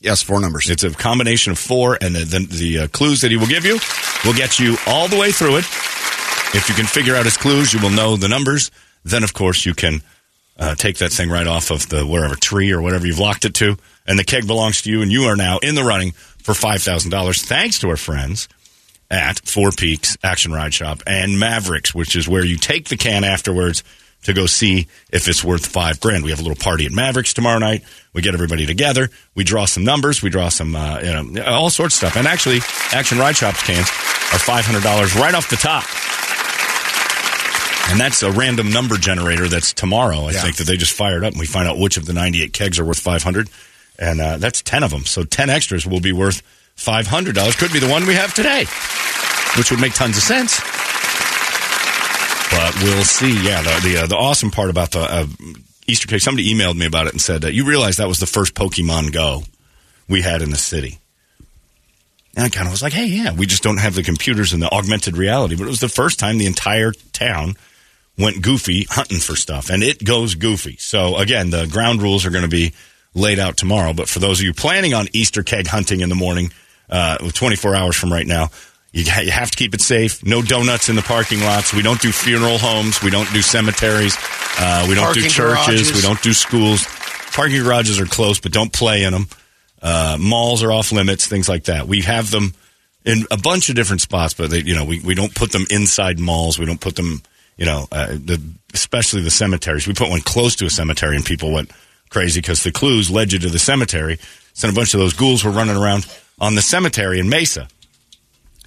Yes, 0.00 0.22
four 0.22 0.40
numbers. 0.40 0.68
it's 0.68 0.82
a 0.82 0.90
combination 0.90 1.52
of 1.52 1.58
four, 1.58 1.96
and 2.00 2.14
the, 2.14 2.24
the, 2.24 2.38
the 2.46 2.78
uh, 2.80 2.86
clues 2.88 3.20
that 3.20 3.30
he 3.30 3.36
will 3.36 3.46
give 3.46 3.64
you 3.64 3.78
will 4.24 4.34
get 4.34 4.58
you 4.58 4.76
all 4.86 5.06
the 5.08 5.16
way 5.18 5.30
through 5.30 5.56
it. 5.58 5.64
If 6.54 6.66
you 6.68 6.74
can 6.74 6.86
figure 6.86 7.14
out 7.16 7.24
his 7.24 7.36
clues, 7.36 7.72
you 7.72 7.80
will 7.80 7.90
know 7.90 8.16
the 8.16 8.28
numbers. 8.28 8.70
Then, 9.04 9.22
of 9.24 9.32
course, 9.32 9.64
you 9.64 9.74
can 9.74 10.02
uh, 10.58 10.74
take 10.74 10.98
that 10.98 11.12
thing 11.12 11.30
right 11.30 11.46
off 11.46 11.70
of 11.70 11.88
the 11.88 12.04
wherever 12.06 12.34
tree 12.34 12.72
or 12.72 12.82
whatever 12.82 13.06
you've 13.06 13.18
locked 13.20 13.44
it 13.44 13.54
to, 13.54 13.76
and 14.06 14.18
the 14.18 14.24
keg 14.24 14.46
belongs 14.46 14.82
to 14.82 14.90
you, 14.90 15.02
and 15.02 15.10
you 15.12 15.22
are 15.24 15.36
now 15.36 15.58
in 15.58 15.74
the 15.76 15.82
running 15.84 16.12
for 16.12 16.52
five 16.54 16.82
thousand 16.82 17.10
dollars. 17.10 17.40
Thanks 17.42 17.78
to 17.80 17.88
our 17.88 17.96
friends 17.96 18.48
at 19.12 19.38
Four 19.40 19.70
Peaks 19.70 20.16
Action 20.24 20.52
Ride 20.52 20.74
Shop 20.74 21.02
and 21.06 21.38
Mavericks, 21.38 21.94
which 21.94 22.16
is 22.16 22.26
where 22.26 22.44
you 22.44 22.56
take 22.56 22.88
the 22.88 22.96
can 22.96 23.22
afterwards 23.24 23.84
to 24.22 24.32
go 24.32 24.46
see 24.46 24.86
if 25.12 25.28
it's 25.28 25.44
worth 25.44 25.66
five 25.66 26.00
grand. 26.00 26.24
We 26.24 26.30
have 26.30 26.38
a 26.38 26.42
little 26.42 26.56
party 26.56 26.86
at 26.86 26.92
Mavericks 26.92 27.34
tomorrow 27.34 27.58
night. 27.58 27.82
We 28.14 28.22
get 28.22 28.34
everybody 28.34 28.66
together. 28.66 29.10
We 29.34 29.44
draw 29.44 29.64
some 29.66 29.84
numbers. 29.84 30.22
We 30.22 30.30
draw 30.30 30.48
some, 30.48 30.74
uh, 30.76 31.00
you 31.00 31.12
know, 31.32 31.44
all 31.44 31.70
sorts 31.70 31.94
of 31.96 31.98
stuff. 31.98 32.16
And 32.16 32.26
actually, 32.26 32.60
Action 32.92 33.18
Ride 33.18 33.36
Shop's 33.36 33.62
cans 33.64 33.88
are 34.32 34.38
$500 34.38 35.14
right 35.20 35.34
off 35.34 35.50
the 35.50 35.56
top. 35.56 35.84
And 37.90 38.00
that's 38.00 38.22
a 38.22 38.30
random 38.30 38.70
number 38.70 38.96
generator 38.96 39.48
that's 39.48 39.72
tomorrow, 39.74 40.26
I 40.26 40.30
Yeah. 40.32 40.42
think, 40.42 40.56
that 40.56 40.66
they 40.66 40.76
just 40.76 40.92
fired 40.94 41.24
up 41.24 41.32
and 41.32 41.40
we 41.40 41.46
find 41.46 41.68
out 41.68 41.78
which 41.78 41.96
of 41.98 42.06
the 42.06 42.12
98 42.14 42.52
kegs 42.54 42.78
are 42.78 42.84
worth 42.84 43.00
500 43.00 43.48
And 43.98 44.20
uh, 44.22 44.38
that's 44.38 44.62
10 44.62 44.82
of 44.82 44.90
them. 44.90 45.04
So 45.04 45.24
10 45.24 45.50
extras 45.50 45.84
will 45.86 46.00
be 46.00 46.12
worth 46.12 46.42
$500. 46.76 47.58
Could 47.58 47.72
be 47.72 47.78
the 47.78 47.88
one 47.88 48.06
we 48.06 48.14
have 48.14 48.34
today, 48.34 48.64
which 49.56 49.70
would 49.70 49.80
make 49.80 49.94
tons 49.94 50.16
of 50.16 50.22
sense. 50.22 50.60
But 52.50 52.74
we'll 52.82 53.04
see. 53.04 53.32
Yeah, 53.44 53.62
the 53.62 53.88
the, 53.88 54.02
uh, 54.02 54.06
the 54.06 54.16
awesome 54.16 54.50
part 54.50 54.68
about 54.68 54.90
the 54.90 55.00
uh, 55.00 55.26
Easter 55.86 56.06
keg, 56.06 56.20
somebody 56.20 56.52
emailed 56.52 56.76
me 56.76 56.86
about 56.86 57.06
it 57.06 57.12
and 57.12 57.20
said 57.20 57.42
that 57.42 57.54
you 57.54 57.64
realize 57.64 57.96
that 57.96 58.08
was 58.08 58.18
the 58.18 58.26
first 58.26 58.54
Pokemon 58.54 59.12
Go 59.12 59.44
we 60.08 60.22
had 60.22 60.42
in 60.42 60.50
the 60.50 60.56
city. 60.56 60.98
And 62.36 62.46
I 62.46 62.48
kind 62.48 62.66
of 62.66 62.72
was 62.72 62.82
like, 62.82 62.92
hey, 62.92 63.06
yeah, 63.06 63.32
we 63.32 63.46
just 63.46 63.62
don't 63.62 63.78
have 63.78 63.94
the 63.94 64.02
computers 64.02 64.52
and 64.52 64.62
the 64.62 64.70
augmented 64.70 65.16
reality. 65.16 65.54
But 65.54 65.64
it 65.64 65.70
was 65.70 65.80
the 65.80 65.88
first 65.88 66.18
time 66.18 66.38
the 66.38 66.46
entire 66.46 66.92
town 67.12 67.56
went 68.18 68.42
goofy 68.42 68.86
hunting 68.88 69.18
for 69.18 69.36
stuff, 69.36 69.70
and 69.70 69.82
it 69.82 70.04
goes 70.04 70.34
goofy. 70.34 70.76
So 70.78 71.16
again, 71.16 71.50
the 71.50 71.66
ground 71.66 72.02
rules 72.02 72.24
are 72.26 72.30
going 72.30 72.44
to 72.44 72.48
be 72.48 72.72
laid 73.14 73.38
out 73.38 73.56
tomorrow. 73.56 73.92
But 73.92 74.08
for 74.08 74.18
those 74.18 74.40
of 74.40 74.44
you 74.44 74.54
planning 74.54 74.94
on 74.94 75.08
Easter 75.12 75.42
keg 75.42 75.66
hunting 75.66 76.00
in 76.00 76.08
the 76.08 76.14
morning, 76.14 76.52
uh, 76.90 77.18
24 77.18 77.74
hours 77.74 77.96
from 77.96 78.12
right 78.12 78.26
now, 78.26 78.50
you, 78.92 79.04
ha- 79.10 79.20
you 79.20 79.30
have 79.30 79.50
to 79.50 79.56
keep 79.56 79.74
it 79.74 79.80
safe. 79.80 80.24
No 80.24 80.42
donuts 80.42 80.88
in 80.88 80.96
the 80.96 81.02
parking 81.02 81.40
lots. 81.40 81.72
We 81.72 81.82
don't 81.82 82.00
do 82.00 82.12
funeral 82.12 82.58
homes. 82.58 83.02
We 83.02 83.10
don't 83.10 83.30
do 83.32 83.40
cemeteries. 83.40 84.16
Uh, 84.58 84.86
we 84.88 84.94
don't 84.94 85.14
do 85.14 85.22
churches. 85.22 85.36
garages. 85.36 85.92
We 85.94 86.02
don't 86.02 86.22
do 86.22 86.32
schools. 86.32 86.86
Parking 87.32 87.62
garages 87.62 87.98
are 87.98 88.04
close, 88.06 88.38
but 88.38 88.52
don't 88.52 88.72
play 88.72 89.04
in 89.04 89.12
them. 89.12 89.28
Uh, 89.80 90.18
malls 90.20 90.62
are 90.62 90.70
off 90.70 90.92
limits. 90.92 91.26
Things 91.26 91.48
like 91.48 91.64
that. 91.64 91.88
We 91.88 92.02
have 92.02 92.30
them 92.30 92.54
in 93.04 93.24
a 93.30 93.38
bunch 93.38 93.70
of 93.70 93.74
different 93.74 94.02
spots, 94.02 94.34
but 94.34 94.50
they, 94.50 94.60
you 94.60 94.74
know, 94.74 94.84
we, 94.84 95.00
we 95.00 95.14
don't 95.14 95.34
put 95.34 95.52
them 95.52 95.66
inside 95.70 96.20
malls. 96.20 96.58
We 96.58 96.66
don't 96.66 96.80
put 96.80 96.94
them, 96.94 97.22
you 97.56 97.64
know, 97.64 97.88
uh, 97.90 98.08
the, 98.08 98.40
especially 98.74 99.22
the 99.22 99.30
cemeteries. 99.30 99.86
We 99.86 99.94
put 99.94 100.10
one 100.10 100.20
close 100.20 100.54
to 100.56 100.66
a 100.66 100.70
cemetery, 100.70 101.16
and 101.16 101.24
people 101.24 101.52
went 101.52 101.70
crazy 102.10 102.40
because 102.40 102.62
the 102.62 102.70
clues 102.70 103.10
led 103.10 103.32
you 103.32 103.38
to 103.40 103.48
the 103.48 103.58
cemetery. 103.58 104.18
So 104.52 104.68
a 104.68 104.72
bunch 104.72 104.92
of 104.92 105.00
those 105.00 105.14
ghouls 105.14 105.44
were 105.44 105.50
running 105.50 105.76
around 105.76 106.06
on 106.40 106.54
the 106.54 106.62
cemetery 106.62 107.18
in 107.18 107.28
Mesa. 107.28 107.68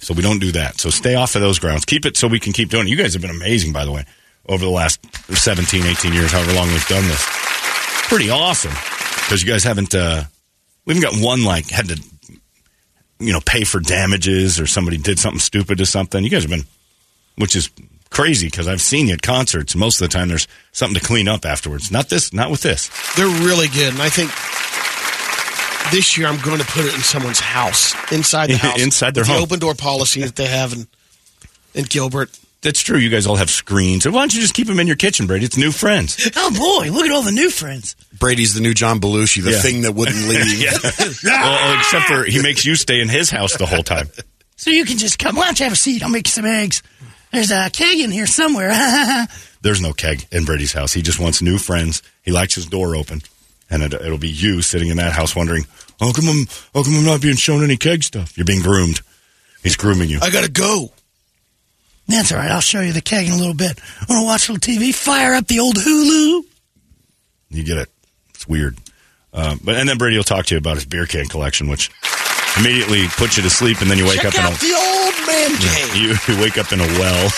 So 0.00 0.14
we 0.14 0.22
don't 0.22 0.38
do 0.38 0.52
that. 0.52 0.78
So 0.78 0.90
stay 0.90 1.14
off 1.14 1.34
of 1.34 1.40
those 1.40 1.58
grounds. 1.58 1.84
Keep 1.84 2.06
it 2.06 2.16
so 2.16 2.28
we 2.28 2.38
can 2.40 2.52
keep 2.52 2.68
doing 2.68 2.86
it. 2.86 2.90
You 2.90 2.96
guys 2.96 3.14
have 3.14 3.22
been 3.22 3.30
amazing, 3.30 3.72
by 3.72 3.84
the 3.84 3.92
way, 3.92 4.04
over 4.48 4.64
the 4.64 4.70
last 4.70 5.00
17, 5.34 5.84
18 5.84 6.12
years, 6.12 6.32
however 6.32 6.52
long 6.52 6.68
we've 6.68 6.86
done 6.86 7.04
this. 7.04 7.24
Pretty 8.08 8.30
awesome 8.30 8.72
because 9.26 9.42
you 9.42 9.50
guys 9.50 9.64
haven't. 9.64 9.94
Uh, 9.94 10.22
we 10.84 10.94
haven't 10.94 11.10
got 11.10 11.24
one 11.24 11.44
like 11.44 11.68
had 11.68 11.88
to, 11.88 12.00
you 13.18 13.32
know, 13.32 13.40
pay 13.44 13.64
for 13.64 13.80
damages 13.80 14.60
or 14.60 14.66
somebody 14.66 14.98
did 14.98 15.18
something 15.18 15.40
stupid 15.40 15.78
to 15.78 15.86
something. 15.86 16.22
You 16.22 16.30
guys 16.30 16.42
have 16.42 16.50
been, 16.50 16.66
which 17.36 17.56
is 17.56 17.70
crazy 18.10 18.46
because 18.46 18.68
I've 18.68 18.80
seen 18.80 19.08
you 19.08 19.14
at 19.14 19.22
concerts. 19.22 19.74
Most 19.74 20.00
of 20.00 20.08
the 20.08 20.16
time, 20.16 20.28
there's 20.28 20.46
something 20.70 21.00
to 21.00 21.04
clean 21.04 21.26
up 21.26 21.44
afterwards. 21.44 21.90
Not 21.90 22.08
this. 22.08 22.32
Not 22.32 22.50
with 22.50 22.62
this. 22.62 22.88
They're 23.16 23.26
really 23.26 23.66
good, 23.68 23.94
and 23.94 24.02
I 24.02 24.08
think 24.10 24.30
this 25.90 26.16
year 26.18 26.26
I'm 26.26 26.40
going 26.40 26.58
to 26.58 26.66
put 26.66 26.84
it 26.84 26.94
in 26.94 27.00
someone's 27.00 27.40
house, 27.40 27.94
inside 28.12 28.48
the 28.50 28.56
house, 28.58 28.80
Inside 28.82 29.14
their 29.14 29.22
With 29.22 29.28
the 29.28 29.34
home. 29.34 29.42
open 29.42 29.58
door 29.58 29.74
policy 29.74 30.22
that 30.22 30.36
they 30.36 30.46
have 30.46 30.72
in 30.72 30.86
in 31.74 31.84
Gilbert. 31.84 32.30
That's 32.62 32.80
true. 32.80 32.98
You 32.98 33.10
guys 33.10 33.26
all 33.26 33.36
have 33.36 33.50
screens. 33.50 34.06
Why 34.06 34.12
don't 34.12 34.34
you 34.34 34.40
just 34.40 34.54
keep 34.54 34.66
them 34.66 34.80
in 34.80 34.86
your 34.86 34.96
kitchen, 34.96 35.26
Brady? 35.26 35.44
It's 35.44 35.56
new 35.58 35.70
friends. 35.70 36.30
Oh 36.36 36.50
boy, 36.50 36.90
look 36.90 37.04
at 37.06 37.12
all 37.12 37.22
the 37.22 37.30
new 37.32 37.50
friends. 37.50 37.94
Brady's 38.18 38.54
the 38.54 38.60
new 38.60 38.72
John 38.74 38.98
Belushi, 39.00 39.42
the 39.44 39.50
Yeah. 39.52 39.60
thing 39.60 39.82
that 39.82 39.92
wouldn't 39.92 40.16
leave. 40.28 40.58
yeah. 40.60 40.72
well, 41.24 41.78
except 41.78 42.06
for 42.06 42.24
he 42.24 42.40
makes 42.42 42.64
you 42.64 42.74
stay 42.76 43.00
in 43.00 43.08
his 43.08 43.30
house 43.30 43.56
the 43.56 43.66
whole 43.66 43.82
time. 43.82 44.08
So 44.56 44.70
you 44.70 44.84
can 44.84 44.96
just 44.98 45.18
come. 45.18 45.36
Why 45.36 45.44
don't 45.46 45.58
you 45.60 45.64
have 45.64 45.72
a 45.74 45.76
seat? 45.76 46.02
I'll 46.02 46.08
make 46.08 46.26
you 46.26 46.30
some 46.32 46.46
eggs. 46.46 46.82
There's 47.30 47.50
a 47.50 47.68
keg 47.70 47.98
in 48.00 48.10
here 48.10 48.26
somewhere. 48.26 48.70
There's 49.60 49.80
no 49.82 49.92
keg 49.92 50.26
in 50.32 50.44
Brady's 50.44 50.72
house. 50.72 50.92
He 50.92 51.02
just 51.02 51.18
wants 51.20 51.42
new 51.42 51.58
friends. 51.58 52.02
He 52.22 52.30
likes 52.32 52.54
his 52.54 52.66
door 52.66 52.96
open, 52.96 53.20
and 53.70 53.82
it, 53.82 53.94
it'll 53.94 54.18
be 54.18 54.28
you 54.28 54.62
sitting 54.62 54.88
in 54.88 54.96
that 54.98 55.12
house 55.12 55.34
wondering, 55.34 55.64
"How 56.00 56.12
come 56.12 56.28
I'm, 56.28 56.46
how 56.74 56.82
come 56.82 56.96
I'm 56.96 57.04
not 57.04 57.20
being 57.20 57.36
shown 57.36 57.62
any 57.64 57.76
keg 57.76 58.02
stuff?" 58.02 58.36
You're 58.36 58.46
being 58.46 58.62
groomed. 58.62 59.00
He's 59.62 59.76
grooming 59.76 60.08
you. 60.08 60.20
I 60.22 60.30
gotta 60.30 60.50
go. 60.50 60.92
That's 62.08 62.30
all 62.30 62.38
right. 62.38 62.50
I'll 62.50 62.60
show 62.60 62.80
you 62.80 62.92
the 62.92 63.00
keg 63.00 63.26
in 63.26 63.32
a 63.32 63.36
little 63.36 63.54
bit. 63.54 63.80
I 64.00 64.06
want 64.08 64.22
to 64.22 64.26
watch 64.26 64.48
a 64.48 64.52
little 64.52 64.74
TV? 64.74 64.94
Fire 64.94 65.34
up 65.34 65.48
the 65.48 65.58
old 65.58 65.74
Hulu. 65.76 66.44
You 67.50 67.64
get 67.64 67.78
it. 67.78 67.88
It's 68.34 68.46
weird. 68.46 68.78
Um, 69.32 69.60
but 69.62 69.74
and 69.74 69.88
then 69.88 69.98
Brady 69.98 70.16
will 70.16 70.24
talk 70.24 70.46
to 70.46 70.54
you 70.54 70.58
about 70.58 70.76
his 70.76 70.86
beer 70.86 71.06
can 71.06 71.26
collection, 71.26 71.68
which 71.68 71.90
immediately 72.58 73.06
puts 73.08 73.36
you 73.36 73.42
to 73.42 73.50
sleep, 73.50 73.80
and 73.80 73.90
then 73.90 73.98
you 73.98 74.04
wake 74.06 74.20
Check 74.20 74.34
up 74.36 74.44
out 74.44 74.50
in 74.50 74.56
a 74.56 74.58
the 74.58 74.74
old 74.74 75.26
man 75.26 75.50
cave. 75.58 75.96
you, 75.96 76.34
you 76.34 76.40
wake 76.40 76.58
up 76.58 76.72
in 76.72 76.80
a 76.80 76.86
well. 76.86 77.30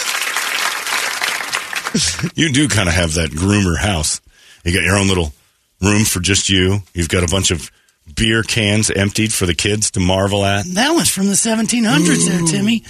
you 2.34 2.52
do 2.52 2.68
kind 2.68 2.88
of 2.88 2.94
have 2.94 3.14
that 3.14 3.30
groomer 3.30 3.76
house. 3.78 4.20
You 4.64 4.72
got 4.74 4.82
your 4.82 4.98
own 4.98 5.08
little 5.08 5.32
room 5.80 6.04
for 6.04 6.20
just 6.20 6.48
you. 6.48 6.78
You've 6.94 7.08
got 7.08 7.24
a 7.24 7.28
bunch 7.28 7.50
of 7.50 7.70
beer 8.14 8.42
cans 8.42 8.90
emptied 8.90 9.32
for 9.32 9.46
the 9.46 9.54
kids 9.54 9.90
to 9.92 10.00
marvel 10.00 10.44
at. 10.44 10.66
That 10.66 10.92
one's 10.92 11.10
from 11.10 11.26
the 11.26 11.34
1700s 11.34 12.26
there, 12.26 12.42
Timmy. 12.46 12.82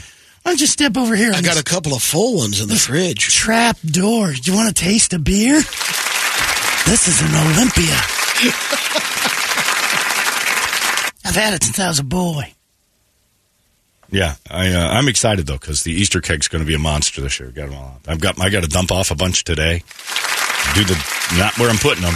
Why 0.42 0.52
don't 0.52 0.60
you 0.60 0.66
step 0.66 0.96
over 0.96 1.14
here? 1.14 1.32
I 1.34 1.42
got 1.42 1.60
a 1.60 1.64
couple 1.64 1.94
of 1.94 2.02
full 2.02 2.38
ones 2.38 2.60
in 2.60 2.68
the 2.68 2.76
fridge. 2.76 3.34
trap 3.34 3.76
door. 3.84 4.32
Do 4.32 4.50
you 4.50 4.56
want 4.56 4.74
to 4.74 4.82
taste 4.82 5.12
a 5.12 5.18
beer? 5.18 5.56
This 5.56 7.06
is 7.08 7.20
an 7.20 7.34
Olympia. 7.34 7.94
I've 11.24 11.34
had 11.34 11.52
it 11.52 11.62
since 11.62 11.78
I 11.78 11.88
was 11.88 11.98
a 11.98 12.04
boy. 12.04 12.54
Yeah, 14.10 14.36
I, 14.50 14.72
uh, 14.72 14.88
I'm 14.88 15.08
excited 15.08 15.46
though 15.46 15.58
because 15.58 15.82
the 15.82 15.92
Easter 15.92 16.22
keg's 16.22 16.48
going 16.48 16.64
to 16.64 16.66
be 16.66 16.74
a 16.74 16.78
monster 16.78 17.20
this 17.20 17.38
year. 17.38 17.50
Got 17.50 17.68
them 17.68 17.78
all 17.78 17.84
out. 17.84 18.00
I've 18.08 18.20
got 18.20 18.40
I 18.40 18.48
got 18.48 18.62
to 18.62 18.70
dump 18.70 18.90
off 18.90 19.10
a 19.10 19.14
bunch 19.14 19.44
today. 19.44 19.82
Do 20.74 20.84
the 20.84 20.96
not 21.36 21.58
where 21.58 21.68
I'm 21.68 21.76
putting 21.76 22.02
them. 22.04 22.14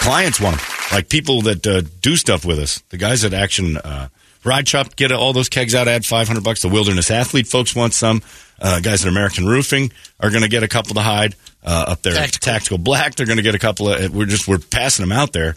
Clients 0.00 0.40
want 0.40 0.56
them, 0.58 0.66
like 0.92 1.08
people 1.08 1.42
that 1.42 1.66
uh, 1.66 1.82
do 2.00 2.16
stuff 2.16 2.44
with 2.44 2.58
us. 2.58 2.80
The 2.90 2.96
guys 2.96 3.24
at 3.24 3.34
Action 3.34 3.76
uh, 3.76 4.08
Ride 4.44 4.68
Shop 4.68 4.94
get 4.94 5.10
all 5.10 5.32
those 5.32 5.48
kegs 5.48 5.74
out. 5.74 5.88
Add 5.88 6.06
500 6.06 6.44
bucks. 6.44 6.62
The 6.62 6.68
Wilderness 6.68 7.10
Athlete 7.10 7.46
folks 7.48 7.74
want 7.74 7.92
some. 7.92 8.22
Uh, 8.60 8.80
guys 8.80 9.04
at 9.04 9.10
American 9.10 9.46
Roofing 9.46 9.92
are 10.20 10.30
going 10.30 10.42
to 10.42 10.48
get 10.48 10.62
a 10.62 10.68
couple 10.68 10.94
to 10.94 11.00
hide 11.02 11.34
uh, 11.64 11.86
up 11.88 12.02
there. 12.02 12.14
Tactical. 12.14 12.52
Tactical 12.52 12.78
Black. 12.78 13.16
They're 13.16 13.26
going 13.26 13.36
to 13.36 13.42
get 13.42 13.54
a 13.54 13.58
couple 13.58 13.88
of. 13.92 14.14
We're 14.14 14.26
just 14.26 14.46
we're 14.46 14.58
passing 14.58 15.02
them 15.06 15.12
out 15.16 15.32
there 15.32 15.56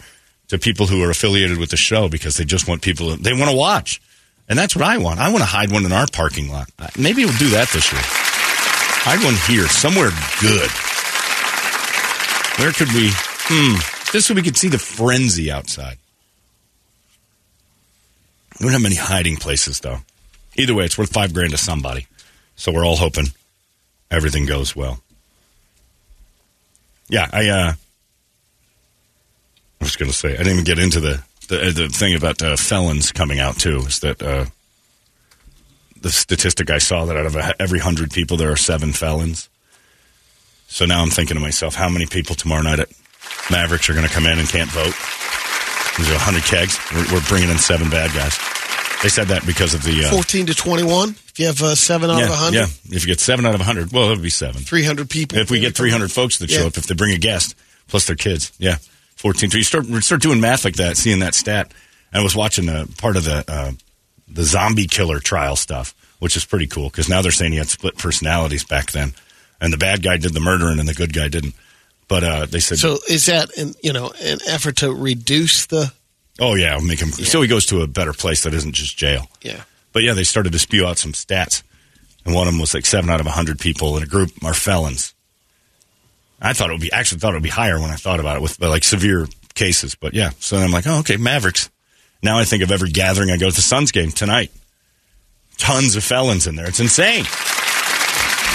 to 0.50 0.58
people 0.58 0.88
who 0.88 1.02
are 1.04 1.12
affiliated 1.12 1.58
with 1.58 1.70
the 1.70 1.78
show 1.78 2.10
because 2.10 2.38
they 2.38 2.44
just 2.44 2.68
want 2.68 2.82
people. 2.82 3.16
They 3.16 3.34
want 3.34 3.52
to 3.52 3.56
watch. 3.56 4.02
And 4.50 4.58
that's 4.58 4.76
what 4.76 4.84
I 4.84 4.98
want. 4.98 5.20
I 5.20 5.30
want 5.30 5.40
to 5.40 5.46
hide 5.46 5.72
one 5.72 5.86
in 5.86 5.92
our 5.92 6.08
parking 6.12 6.50
lot. 6.50 6.72
Maybe 6.98 7.24
we'll 7.24 7.38
do 7.38 7.50
that 7.50 7.70
this 7.70 7.92
year. 7.94 8.02
Hide 8.04 9.24
one 9.24 9.36
here, 9.48 9.68
somewhere 9.68 10.10
good. 10.42 10.70
Where 12.60 12.74
could 12.74 12.92
we? 12.94 13.12
Hmm. 13.14 13.99
Just 14.12 14.28
so 14.28 14.34
we 14.34 14.42
could 14.42 14.58
see 14.58 14.70
the 14.70 14.80
frenzy 14.80 15.52
outside. 15.52 15.98
We 18.60 18.66
don't 18.66 18.74
have 18.74 18.82
many 18.82 18.96
hiding 18.96 19.38
places, 19.38 19.80
though. 19.80 20.00
Either 20.56 20.74
way, 20.74 20.86
it's 20.86 20.98
worth 20.98 21.14
five 21.14 21.34
grand 21.34 21.52
to 21.52 21.58
somebody. 21.58 22.08
So 22.56 22.72
we're 22.72 22.86
all 22.86 22.98
hoping 22.98 23.28
everything 24.12 24.46
goes 24.46 24.76
well. 24.76 25.02
Yeah, 27.08 27.28
I. 27.32 27.48
uh 27.50 27.74
I 29.82 29.86
was 29.86 29.96
going 29.96 30.12
to 30.12 30.18
say 30.18 30.34
I 30.34 30.38
didn't 30.38 30.54
even 30.54 30.64
get 30.66 30.80
into 30.80 31.00
the 31.00 31.24
the, 31.48 31.72
the 31.72 31.90
thing 31.90 32.16
about 32.16 32.42
uh, 32.42 32.56
felons 32.58 33.12
coming 33.12 33.40
out 33.40 33.58
too. 33.58 33.78
Is 33.88 34.00
that 34.00 34.22
uh, 34.22 34.46
the 36.02 36.10
statistic 36.10 36.70
I 36.70 36.80
saw 36.80 37.06
that 37.06 37.16
out 37.18 37.26
of 37.26 37.36
every 37.60 37.80
hundred 37.80 38.12
people 38.12 38.38
there 38.38 38.52
are 38.52 38.58
seven 38.58 38.92
felons. 38.92 39.50
So 40.68 40.86
now 40.86 41.02
I'm 41.02 41.10
thinking 41.10 41.36
to 41.36 41.42
myself, 41.42 41.76
how 41.76 41.90
many 41.90 42.06
people 42.06 42.36
tomorrow 42.36 42.62
night 42.62 42.80
at 42.80 42.90
Mavericks 43.52 43.90
are 43.90 43.94
going 43.94 44.08
to 44.08 44.14
come 44.14 44.26
in 44.26 44.38
and 44.40 44.48
can't 44.48 44.70
vote? 44.70 44.94
There's 45.98 46.16
a 46.16 46.20
hundred 46.20 46.44
kegs. 46.44 46.80
We're, 46.94 47.14
we're 47.14 47.26
bringing 47.28 47.50
in 47.50 47.58
seven 47.58 47.90
bad 47.90 48.14
guys. 48.14 48.38
They 49.04 49.10
said 49.10 49.28
that 49.30 49.46
because 49.46 49.74
of 49.74 49.84
the 49.84 50.06
uh, 50.06 50.12
14 50.12 50.48
to 50.48 50.56
21. 50.56 51.10
If 51.10 51.40
you 51.40 51.46
have 51.48 51.62
uh, 51.62 51.76
seven 51.76 52.10
out 52.10 52.18
yeah, 52.20 52.24
of 52.26 52.30
100, 52.32 52.56
yeah. 52.58 52.66
If 52.96 53.04
you 53.04 53.08
get 53.08 53.20
seven 53.20 53.46
out 53.46 53.56
of 53.56 53.62
hundred, 53.62 53.92
well, 53.94 54.08
it 54.08 54.10
would 54.10 54.22
be 54.22 54.30
seven. 54.30 54.62
300 54.62 55.10
people. 55.10 55.38
If 55.38 55.50
we 55.50 55.60
get 55.60 55.76
300 55.76 56.12
folks 56.12 56.38
that 56.40 56.50
show 56.50 56.62
Yeah. 56.62 56.68
up, 56.68 56.78
if 56.78 56.86
they 56.88 56.96
bring 56.96 57.14
a 57.14 57.18
guest 57.18 57.56
plus 57.88 58.08
their 58.08 58.16
kids, 58.18 58.52
yeah, 58.60 58.76
14. 59.16 59.52
So 59.52 59.58
you 59.58 59.64
start 59.64 59.86
start 60.04 60.22
doing 60.22 60.42
math 60.42 60.66
like 60.66 60.76
that, 60.76 60.98
seeing 60.98 61.20
that 61.20 61.34
stat. 61.34 61.72
I 62.14 62.22
was 62.24 62.36
watching 62.36 62.68
a 62.68 62.88
part 62.98 63.16
of 63.16 63.24
the 63.24 63.46
uh, 63.48 63.72
the 64.28 64.44
zombie 64.44 64.88
killer 64.88 65.20
trial 65.20 65.56
stuff, 65.56 65.96
which 66.20 66.36
is 66.36 66.44
pretty 66.46 66.68
cool 66.68 66.90
because 66.90 67.08
now 67.08 67.22
they're 67.22 67.32
saying 67.32 67.52
he 67.54 67.58
had 67.58 67.70
split 67.70 67.98
personalities 67.98 68.66
back 68.66 68.92
then, 68.92 69.14
and 69.62 69.72
the 69.72 69.78
bad 69.78 70.04
guy 70.04 70.18
did 70.18 70.34
the 70.34 70.40
murdering 70.42 70.80
and 70.80 70.90
the 70.90 70.94
good 70.94 71.14
guy 71.14 71.28
didn't. 71.30 71.56
But 72.10 72.24
uh, 72.24 72.46
they 72.48 72.60
said, 72.60 72.80
So 72.80 72.98
is 73.08 73.28
that 73.28 73.56
an 73.58 73.76
you 73.82 73.94
know 73.94 74.12
an 74.22 74.40
effort 74.48 74.78
to 74.78 74.92
reduce 74.92 75.68
the 75.68 75.94
"Oh 76.40 76.56
yeah, 76.56 76.78
make 76.84 77.00
him." 77.00 77.12
So 77.12 77.42
he 77.42 77.48
goes 77.48 77.68
to 77.68 77.82
a 77.84 77.88
better 77.88 78.14
place 78.14 78.44
that 78.44 78.54
isn't 78.54 78.74
just 78.74 78.98
jail. 78.98 79.28
yeah? 79.42 79.62
But 79.94 80.04
yeah, 80.04 80.14
they 80.14 80.24
started 80.24 80.52
to 80.54 80.60
spew 80.60 80.86
out 80.86 80.98
some 80.98 81.14
stats, 81.14 81.62
and 82.26 82.34
one 82.36 82.48
of 82.48 82.54
them 82.54 82.60
was 82.60 82.74
like 82.74 82.86
seven 82.88 83.10
out 83.12 83.22
of 83.22 83.28
hundred 83.28 83.60
people 83.60 83.96
in 83.96 84.04
a 84.04 84.08
group 84.08 84.32
are 84.44 84.54
felons. 84.56 85.14
I 86.42 86.54
thought 86.54 86.70
it 86.70 86.74
would 86.74 86.82
be 86.82 86.92
actually 86.92 87.20
thought 87.20 87.32
it 87.34 87.38
would 87.38 87.44
be 87.44 87.50
higher 87.50 87.80
when 87.80 87.92
I 87.92 87.96
thought 87.96 88.20
about 88.20 88.38
it 88.38 88.42
with 88.42 88.60
like 88.60 88.84
severe 88.84 89.28
cases. 89.54 89.94
But 89.94 90.14
yeah, 90.16 90.32
so 90.40 90.58
I'm 90.58 90.72
like, 90.72 90.88
oh 90.88 91.00
okay, 91.00 91.18
Mavericks. 91.18 91.70
Now 92.24 92.40
I 92.40 92.44
think 92.44 92.64
of 92.64 92.72
every 92.72 92.90
gathering 92.90 93.30
I 93.30 93.38
go 93.38 93.50
to 93.50 93.56
the 93.56 93.62
Suns 93.62 93.92
game 93.92 94.12
tonight. 94.12 94.52
Tons 95.58 95.96
of 95.96 96.04
felons 96.04 96.48
in 96.48 96.56
there. 96.56 96.68
It's 96.68 96.80
insane. 96.80 97.26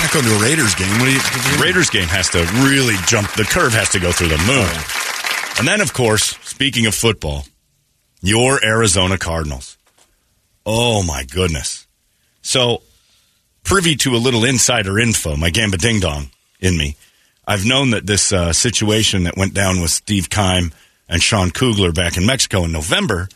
Not 0.04 0.12
going 0.12 0.26
to 0.26 0.34
a 0.34 0.42
Raiders 0.42 0.74
game. 0.74 0.90
What 0.98 1.06
do 1.06 1.12
you? 1.12 1.18
The 1.18 1.62
Raiders 1.62 1.88
game 1.88 2.08
has 2.08 2.28
to 2.30 2.44
really 2.62 2.94
jump. 3.06 3.32
The 3.32 3.44
curve 3.44 3.72
has 3.72 3.88
to 3.92 3.98
go 3.98 4.12
through 4.12 4.28
the 4.28 4.36
moon. 4.36 4.68
And 5.58 5.66
then, 5.66 5.80
of 5.80 5.94
course, 5.94 6.36
speaking 6.42 6.84
of 6.84 6.94
football, 6.94 7.46
your 8.20 8.62
Arizona 8.62 9.16
Cardinals. 9.16 9.78
Oh 10.66 11.02
my 11.04 11.24
goodness! 11.24 11.86
So, 12.42 12.82
privy 13.62 13.96
to 13.96 14.14
a 14.14 14.18
little 14.20 14.44
insider 14.44 14.98
info, 14.98 15.36
my 15.36 15.48
Gamba 15.48 15.78
Ding 15.78 16.00
Dong 16.00 16.28
in 16.60 16.76
me. 16.76 16.96
I've 17.46 17.64
known 17.64 17.92
that 17.92 18.06
this 18.06 18.30
uh, 18.30 18.52
situation 18.52 19.24
that 19.24 19.38
went 19.38 19.54
down 19.54 19.80
with 19.80 19.90
Steve 19.90 20.28
Keim 20.28 20.74
and 21.08 21.22
Sean 21.22 21.50
Kugler 21.50 21.92
back 21.92 22.18
in 22.18 22.26
Mexico 22.26 22.64
in 22.64 22.72
November 22.72 23.26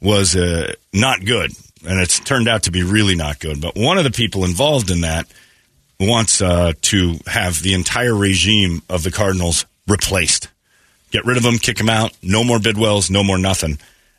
was 0.00 0.36
uh, 0.36 0.72
not 0.92 1.24
good, 1.24 1.50
and 1.84 2.00
it's 2.00 2.20
turned 2.20 2.46
out 2.46 2.62
to 2.62 2.70
be 2.70 2.84
really 2.84 3.16
not 3.16 3.40
good. 3.40 3.60
But 3.60 3.74
one 3.74 3.98
of 3.98 4.04
the 4.04 4.12
people 4.12 4.44
involved 4.44 4.92
in 4.92 5.00
that 5.00 5.26
wants 5.98 6.42
uh, 6.42 6.72
to 6.82 7.16
have 7.26 7.62
the 7.62 7.74
entire 7.74 8.14
regime 8.14 8.82
of 8.88 9.02
the 9.02 9.10
Cardinals 9.10 9.66
replaced. 9.86 10.48
Get 11.10 11.24
rid 11.24 11.36
of 11.36 11.42
them, 11.42 11.58
kick 11.58 11.78
them 11.78 11.88
out. 11.88 12.16
No 12.22 12.44
more 12.44 12.58
Bidwills, 12.58 13.10
no 13.10 13.22
more 13.22 13.38
nothing. 13.38 13.78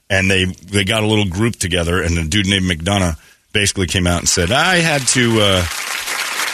And 0.09 0.31
they 0.31 0.45
they 0.45 0.83
got 0.83 1.03
a 1.03 1.07
little 1.07 1.25
group 1.25 1.57
together, 1.57 2.01
and 2.01 2.17
a 2.17 2.23
dude 2.23 2.47
named 2.47 2.65
McDonough 2.65 3.19
basically 3.51 3.87
came 3.87 4.07
out 4.07 4.19
and 4.19 4.29
said, 4.29 4.51
"I 4.51 4.77
had 4.77 5.01
to, 5.09 5.41
uh, 5.41 5.65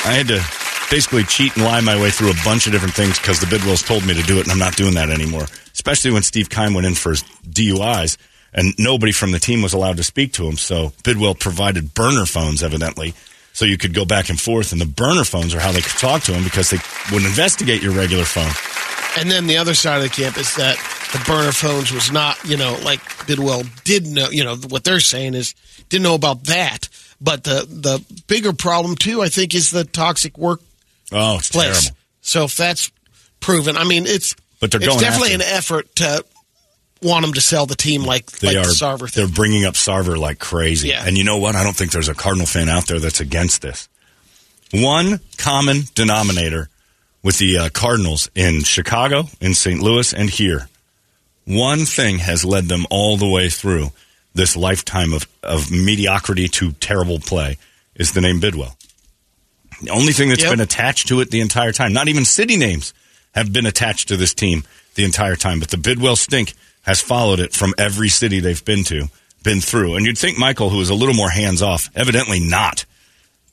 I 0.06 0.14
had 0.14 0.28
to 0.30 0.44
basically 0.90 1.24
cheat 1.24 1.56
and 1.56 1.64
lie 1.64 1.82
my 1.82 2.00
way 2.02 2.10
through 2.10 2.32
a 2.32 2.44
bunch 2.44 2.66
of 2.66 2.74
different 2.74 2.96
things 2.96 3.20
because 3.20 3.40
the 3.40 3.46
Bidwills 3.46 3.86
told 3.86 4.06
me 4.06 4.16
to 4.16 4.24
do 4.24 4.40
it, 4.40 4.44
and 4.44 4.52
I'm 4.52 4.60
not 4.60 4.76
doing 4.76 4.96
that 4.96 5.12
anymore." 5.12 5.46
Especially 5.74 6.12
when 6.12 6.24
Steve 6.24 6.50
Keim 6.50 6.74
went 6.74 6.88
in 6.88 6.96
for 6.96 7.12
his 7.12 7.24
DUIs, 7.48 8.18
and 8.54 8.74
nobody 8.80 9.12
from 9.12 9.32
the 9.32 9.40
team 9.40 9.62
was 9.62 9.74
allowed 9.74 9.98
to 9.98 10.04
speak 10.04 10.34
to 10.34 10.48
him. 10.48 10.58
So 10.58 10.94
Bidwill 11.04 11.40
provided 11.40 11.94
burner 11.94 12.26
phones, 12.26 12.64
evidently, 12.64 13.14
so 13.54 13.66
you 13.66 13.78
could 13.78 13.94
go 13.94 14.04
back 14.06 14.30
and 14.30 14.40
forth. 14.40 14.72
And 14.72 14.82
the 14.82 14.86
burner 14.86 15.24
phones 15.24 15.54
are 15.56 15.60
how 15.60 15.72
they 15.72 15.82
could 15.82 15.98
talk 15.98 16.24
to 16.24 16.34
him 16.34 16.44
because 16.44 16.70
they 16.70 16.78
wouldn't 17.12 17.30
investigate 17.30 17.82
your 17.82 17.94
regular 17.94 18.26
phone. 18.26 18.52
And 19.18 19.30
then 19.32 19.48
the 19.48 19.58
other 19.58 19.76
side 19.76 19.98
of 19.98 20.04
the 20.04 20.10
camp 20.10 20.38
is 20.38 20.56
that 20.56 20.76
the 21.14 21.24
burner 21.26 21.52
phones 21.52 21.92
was 21.92 22.12
not, 22.12 22.44
you 22.44 22.58
know, 22.58 22.78
like 22.84 23.00
Bidwill 23.28 23.64
did 23.84 24.08
know, 24.08 24.30
you 24.32 24.44
know, 24.44 24.56
what 24.56 24.84
they're 24.84 25.00
saying 25.00 25.36
is 25.36 25.54
didn't 25.90 26.04
know 26.04 26.16
about 26.16 26.46
that. 26.46 26.90
But 27.22 27.44
the 27.44 27.66
the 27.70 28.04
bigger 28.28 28.54
problem 28.54 28.96
too, 28.96 29.22
I 29.22 29.30
think, 29.30 29.54
is 29.54 29.70
the 29.72 29.84
toxic 29.86 30.38
work 30.38 30.62
Oh, 31.12 31.38
it's 31.38 31.52
place. 31.52 31.82
terrible. 31.84 31.98
So 32.22 32.44
if 32.46 32.58
that's 32.58 32.92
proven, 33.40 33.78
I 33.78 33.84
mean, 33.84 34.06
it's 34.08 34.36
But 34.60 34.72
they're 34.72 34.82
it's 34.82 34.88
going 34.90 35.00
definitely 35.00 35.34
after 35.36 35.46
an 35.48 35.56
effort 35.56 35.96
to 35.98 36.26
want 37.04 37.24
them 37.26 37.34
to 37.34 37.42
sell 37.42 37.66
the 37.66 37.76
team 37.76 38.04
like 38.04 38.28
They 38.32 38.50
like 38.56 38.58
are. 38.58 38.64
the 38.70 38.70
Sarver 38.74 39.12
thing. 39.12 39.26
They're 39.26 39.34
bringing 39.34 39.66
up 39.66 39.74
Sarver 39.76 40.18
like 40.18 40.40
crazy. 40.40 40.90
Yeah. 40.90 41.04
And 41.06 41.18
you 41.18 41.24
know 41.24 41.38
what? 41.38 41.56
I 41.56 41.64
don't 41.64 41.76
think 41.76 41.92
there's 41.92 42.10
a 42.10 42.14
Cardinal 42.16 42.46
fan 42.48 42.70
out 42.70 42.88
there 42.88 43.00
that's 43.00 43.20
against 43.20 43.62
this. 43.62 43.90
One 44.72 45.20
common 45.38 45.82
denominator 45.96 46.70
with 47.22 47.38
the 47.38 47.58
uh, 47.58 47.70
Cardinals 47.70 48.30
in 48.36 48.64
Chicago, 48.64 49.26
in 49.40 49.54
St. 49.54 49.82
Louis, 49.82 50.14
and 50.14 50.30
here. 50.30 50.68
One 51.46 51.86
thing 51.86 52.20
has 52.20 52.44
led 52.46 52.66
them 52.70 52.86
all 52.90 53.18
the 53.18 53.28
way 53.28 53.50
through 53.50 53.92
this 54.34 54.56
lifetime 54.58 55.14
of, 55.14 55.28
of 55.44 55.72
mediocrity 55.72 56.48
to 56.48 56.72
terrible 56.74 57.20
play 57.20 57.58
is 57.96 58.14
the 58.14 58.22
name 58.22 58.40
Bidwill. 58.42 58.76
The 59.82 59.92
only 59.92 60.14
thing 60.14 60.30
that's 60.30 60.42
Yep. 60.42 60.52
been 60.52 60.62
attached 60.62 61.08
to 61.10 61.20
it 61.22 61.30
the 61.32 61.42
entire 61.42 61.72
time, 61.72 61.94
not 61.94 62.08
even 62.08 62.26
city 62.26 62.56
names 62.58 62.94
have 63.36 63.52
been 63.54 63.66
attached 63.66 64.08
to 64.08 64.18
this 64.18 64.34
team 64.34 64.64
the 64.96 65.04
entire 65.04 65.36
time, 65.36 65.60
but 65.60 65.70
the 65.70 65.78
Bidwill 65.78 66.18
stink 66.18 66.54
has 66.84 67.02
followed 67.02 67.40
it 67.40 67.54
from 67.54 67.74
every 67.78 68.10
city 68.10 68.40
they've 68.40 68.64
been 68.64 68.84
to, 68.86 69.08
been 69.44 69.60
through. 69.60 69.96
And 69.96 70.06
you'd 70.06 70.18
think 70.18 70.38
Michael, 70.38 70.70
who 70.70 70.80
is 70.80 70.90
a 70.90 70.96
little 70.96 71.16
more 71.16 71.30
hands 71.30 71.62
off, 71.62 71.90
evidently 71.96 72.40
not. 72.40 72.86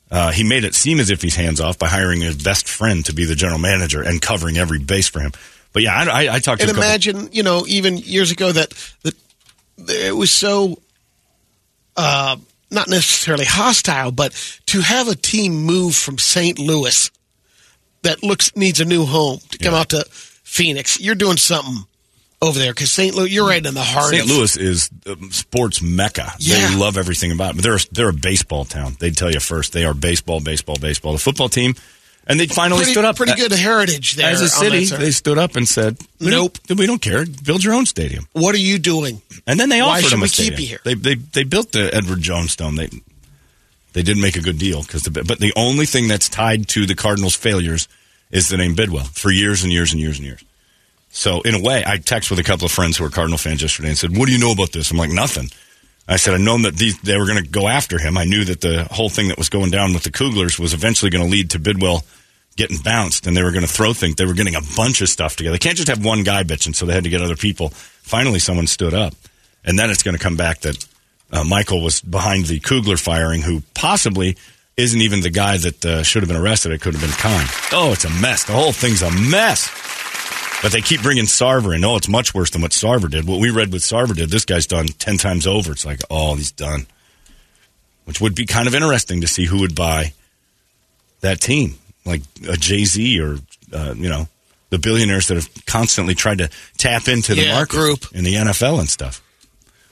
Uh, 0.09 0.31
he 0.31 0.43
made 0.43 0.65
it 0.65 0.75
seem 0.75 0.99
as 0.99 1.09
if 1.09 1.21
he's 1.21 1.35
hands 1.35 1.61
off 1.61 1.79
by 1.79 1.87
hiring 1.87 2.19
his 2.21 2.35
best 2.35 2.67
friend 2.67 3.05
to 3.05 3.13
be 3.13 3.23
the 3.23 3.35
general 3.35 3.59
manager 3.59 4.01
and 4.01 4.21
covering 4.21 4.57
every 4.57 4.79
base 4.79 5.07
for 5.07 5.21
him. 5.21 5.31
But 5.71 5.83
yeah, 5.83 5.93
I, 5.93 6.25
I, 6.25 6.35
I 6.35 6.39
talked 6.39 6.61
to 6.61 6.67
and 6.67 6.77
imagine, 6.77 7.29
you 7.31 7.43
know, 7.43 7.65
even 7.67 7.97
years 7.97 8.31
ago 8.31 8.51
that 8.51 8.71
that 9.03 9.15
it 9.87 10.15
was 10.15 10.29
so 10.29 10.79
uh, 11.95 12.35
not 12.69 12.89
necessarily 12.89 13.45
hostile, 13.45 14.11
but 14.11 14.33
to 14.65 14.81
have 14.81 15.07
a 15.07 15.15
team 15.15 15.53
move 15.53 15.95
from 15.95 16.17
St. 16.17 16.59
Louis 16.59 17.09
that 18.01 18.21
looks 18.21 18.53
needs 18.55 18.81
a 18.81 18.85
new 18.85 19.05
home 19.05 19.39
to 19.51 19.57
come 19.57 19.73
out 19.73 19.89
to 19.89 20.05
Phoenix, 20.09 20.99
you're 20.99 21.15
doing 21.15 21.37
something 21.37 21.85
over 22.41 22.57
there 22.57 22.73
because 22.73 22.91
St. 22.91 23.15
Louis, 23.15 23.31
you're 23.31 23.47
right 23.47 23.63
in 23.63 23.73
the 23.73 23.81
heart. 23.81 24.13
St. 24.13 24.27
Louis 24.27 24.57
is 24.57 24.89
um, 25.05 25.31
sports 25.31 25.81
mecca. 25.81 26.33
Yeah. 26.39 26.69
They 26.69 26.77
love 26.77 26.97
everything 26.97 27.31
about 27.31 27.55
it. 27.55 27.61
They're 27.61 27.77
they're 27.91 28.09
a 28.09 28.13
baseball 28.13 28.65
town. 28.65 28.95
They'd 28.99 29.15
tell 29.15 29.31
you 29.31 29.39
first. 29.39 29.73
They 29.73 29.85
are 29.85 29.93
baseball, 29.93 30.39
baseball, 30.39 30.77
baseball. 30.79 31.13
The 31.13 31.19
football 31.19 31.49
team, 31.49 31.75
and 32.27 32.39
they 32.39 32.47
finally 32.47 32.79
pretty, 32.79 32.91
stood 32.93 33.05
up. 33.05 33.15
pretty 33.15 33.35
good 33.35 33.51
heritage 33.51 34.15
there. 34.15 34.31
As 34.31 34.41
a 34.41 34.49
city, 34.49 34.85
they 34.85 35.11
stood 35.11 35.37
up 35.37 35.55
and 35.55 35.67
said, 35.67 35.97
we 36.19 36.29
Nope. 36.29 36.57
Don't, 36.67 36.79
we 36.79 36.85
don't 36.85 37.01
care. 37.01 37.25
Build 37.25 37.63
your 37.63 37.73
own 37.73 37.85
stadium. 37.85 38.27
What 38.33 38.55
are 38.55 38.59
you 38.59 38.79
doing? 38.79 39.21
And 39.47 39.59
then 39.59 39.69
they 39.69 39.81
Why 39.81 39.99
offered 39.99 40.13
him 40.13 40.19
a 40.19 40.23
we 40.23 40.29
keep 40.29 40.53
stadium. 40.53 40.59
you 40.61 40.67
here? 40.67 40.79
They, 40.83 40.93
they, 40.93 41.15
they 41.15 41.43
built 41.43 41.71
the 41.71 41.93
Edward 41.93 42.21
Jones 42.21 42.55
Dome. 42.55 42.75
They, 42.75 42.89
they 43.93 44.03
didn't 44.03 44.21
make 44.21 44.35
a 44.35 44.41
good 44.41 44.57
deal. 44.57 44.83
Cause 44.83 45.03
the, 45.03 45.11
but 45.11 45.39
the 45.39 45.53
only 45.55 45.85
thing 45.85 46.07
that's 46.07 46.29
tied 46.29 46.67
to 46.69 46.85
the 46.85 46.95
Cardinals' 46.95 47.35
failures 47.35 47.87
is 48.29 48.49
the 48.49 48.57
name 48.57 48.75
Bidwill 48.75 49.07
for 49.07 49.31
years 49.31 49.63
and 49.63 49.71
years 49.71 49.91
and 49.91 49.99
years 49.99 50.17
and 50.17 50.25
years. 50.25 50.43
So 51.11 51.41
in 51.41 51.53
a 51.55 51.61
way, 51.61 51.83
I 51.85 51.97
texted 51.97 52.31
with 52.31 52.39
a 52.39 52.43
couple 52.43 52.65
of 52.65 52.71
friends 52.71 52.97
who 52.97 53.03
are 53.03 53.09
Cardinal 53.09 53.37
fans 53.37 53.61
yesterday 53.61 53.89
and 53.89 53.97
said, 53.97 54.15
"What 54.15 54.27
do 54.27 54.31
you 54.31 54.39
know 54.39 54.53
about 54.53 54.71
this?" 54.71 54.91
I'm 54.91 54.97
like, 54.97 55.09
"Nothing." 55.09 55.51
I 56.07 56.15
said, 56.15 56.33
"I 56.33 56.37
known 56.37 56.61
that 56.63 56.77
these, 56.77 56.97
they 57.01 57.17
were 57.17 57.27
going 57.27 57.43
to 57.43 57.49
go 57.49 57.67
after 57.67 57.99
him. 57.99 58.17
I 58.17 58.23
knew 58.23 58.45
that 58.45 58.61
the 58.61 58.87
whole 58.91 59.09
thing 59.09 59.27
that 59.27 59.37
was 59.37 59.49
going 59.49 59.71
down 59.71 59.93
with 59.93 60.03
the 60.03 60.09
Kuglers 60.11 60.57
was 60.57 60.73
eventually 60.73 61.11
going 61.11 61.23
to 61.23 61.29
lead 61.29 61.51
to 61.51 61.59
Bidwill 61.59 62.03
getting 62.55 62.77
bounced, 62.77 63.27
and 63.27 63.35
they 63.35 63.43
were 63.43 63.51
going 63.51 63.65
to 63.65 63.71
throw 63.71 63.93
things. 63.93 64.15
They 64.15 64.25
were 64.25 64.33
getting 64.33 64.55
a 64.55 64.61
bunch 64.75 65.01
of 65.01 65.09
stuff 65.09 65.35
together. 65.35 65.55
They 65.55 65.59
can't 65.59 65.77
just 65.77 65.89
have 65.89 66.03
one 66.03 66.23
guy 66.23 66.43
bitching, 66.43 66.75
so 66.75 66.85
they 66.85 66.93
had 66.93 67.03
to 67.03 67.09
get 67.09 67.21
other 67.21 67.35
people. 67.35 67.69
Finally, 67.69 68.39
someone 68.39 68.67
stood 68.67 68.93
up, 68.93 69.13
and 69.63 69.77
then 69.77 69.89
it's 69.89 70.03
going 70.03 70.17
to 70.17 70.23
come 70.23 70.37
back 70.37 70.61
that 70.61 70.85
uh, 71.31 71.43
Michael 71.43 71.81
was 71.81 72.01
behind 72.01 72.45
the 72.45 72.59
Kugler 72.59 72.97
firing, 72.97 73.41
who 73.41 73.63
possibly." 73.73 74.37
Isn't 74.77 75.01
even 75.01 75.19
the 75.19 75.29
guy 75.29 75.57
that 75.57 75.85
uh, 75.85 76.01
should 76.01 76.23
have 76.23 76.29
been 76.29 76.41
arrested. 76.41 76.71
It 76.71 76.79
could 76.79 76.93
have 76.95 77.01
been 77.03 77.11
Khan. 77.11 77.45
Oh, 77.73 77.91
it's 77.91 78.05
a 78.05 78.09
mess. 78.09 78.45
The 78.45 78.53
whole 78.53 78.71
thing's 78.71 79.01
a 79.01 79.11
mess. 79.11 79.69
But 80.61 80.71
they 80.71 80.81
keep 80.81 81.01
bringing 81.01 81.25
Sarver 81.25 81.75
in. 81.75 81.83
Oh, 81.83 81.95
it's 81.95 82.07
much 82.07 82.33
worse 82.35 82.51
than 82.51 82.61
what 82.61 82.71
Sarver 82.71 83.09
did. 83.09 83.27
What 83.27 83.39
we 83.39 83.49
read 83.49 83.71
with 83.73 83.81
Sarver 83.81 84.15
did, 84.15 84.29
this 84.29 84.45
guy's 84.45 84.67
done 84.67 84.87
10 84.87 85.17
times 85.17 85.47
over. 85.47 85.71
It's 85.71 85.85
like, 85.85 86.01
oh, 86.11 86.35
he's 86.35 86.51
done. 86.51 86.85
Which 88.05 88.21
would 88.21 88.35
be 88.35 88.45
kind 88.45 88.67
of 88.67 88.75
interesting 88.75 89.21
to 89.21 89.27
see 89.27 89.45
who 89.45 89.59
would 89.61 89.73
buy 89.75 90.13
that 91.21 91.41
team, 91.41 91.75
like 92.05 92.21
a 92.47 92.57
Jay 92.57 92.83
Z 92.85 93.19
or, 93.21 93.37
uh, 93.73 93.93
you 93.97 94.09
know, 94.09 94.27
the 94.69 94.77
billionaires 94.77 95.27
that 95.27 95.35
have 95.35 95.49
constantly 95.65 96.13
tried 96.15 96.37
to 96.39 96.49
tap 96.77 97.07
into 97.07 97.33
the 97.35 97.43
Yeah, 97.43 97.53
market 97.55 97.75
group. 97.75 98.05
in 98.13 98.23
the 98.23 98.35
NFL 98.35 98.79
and 98.79 98.89
stuff. 98.89 99.21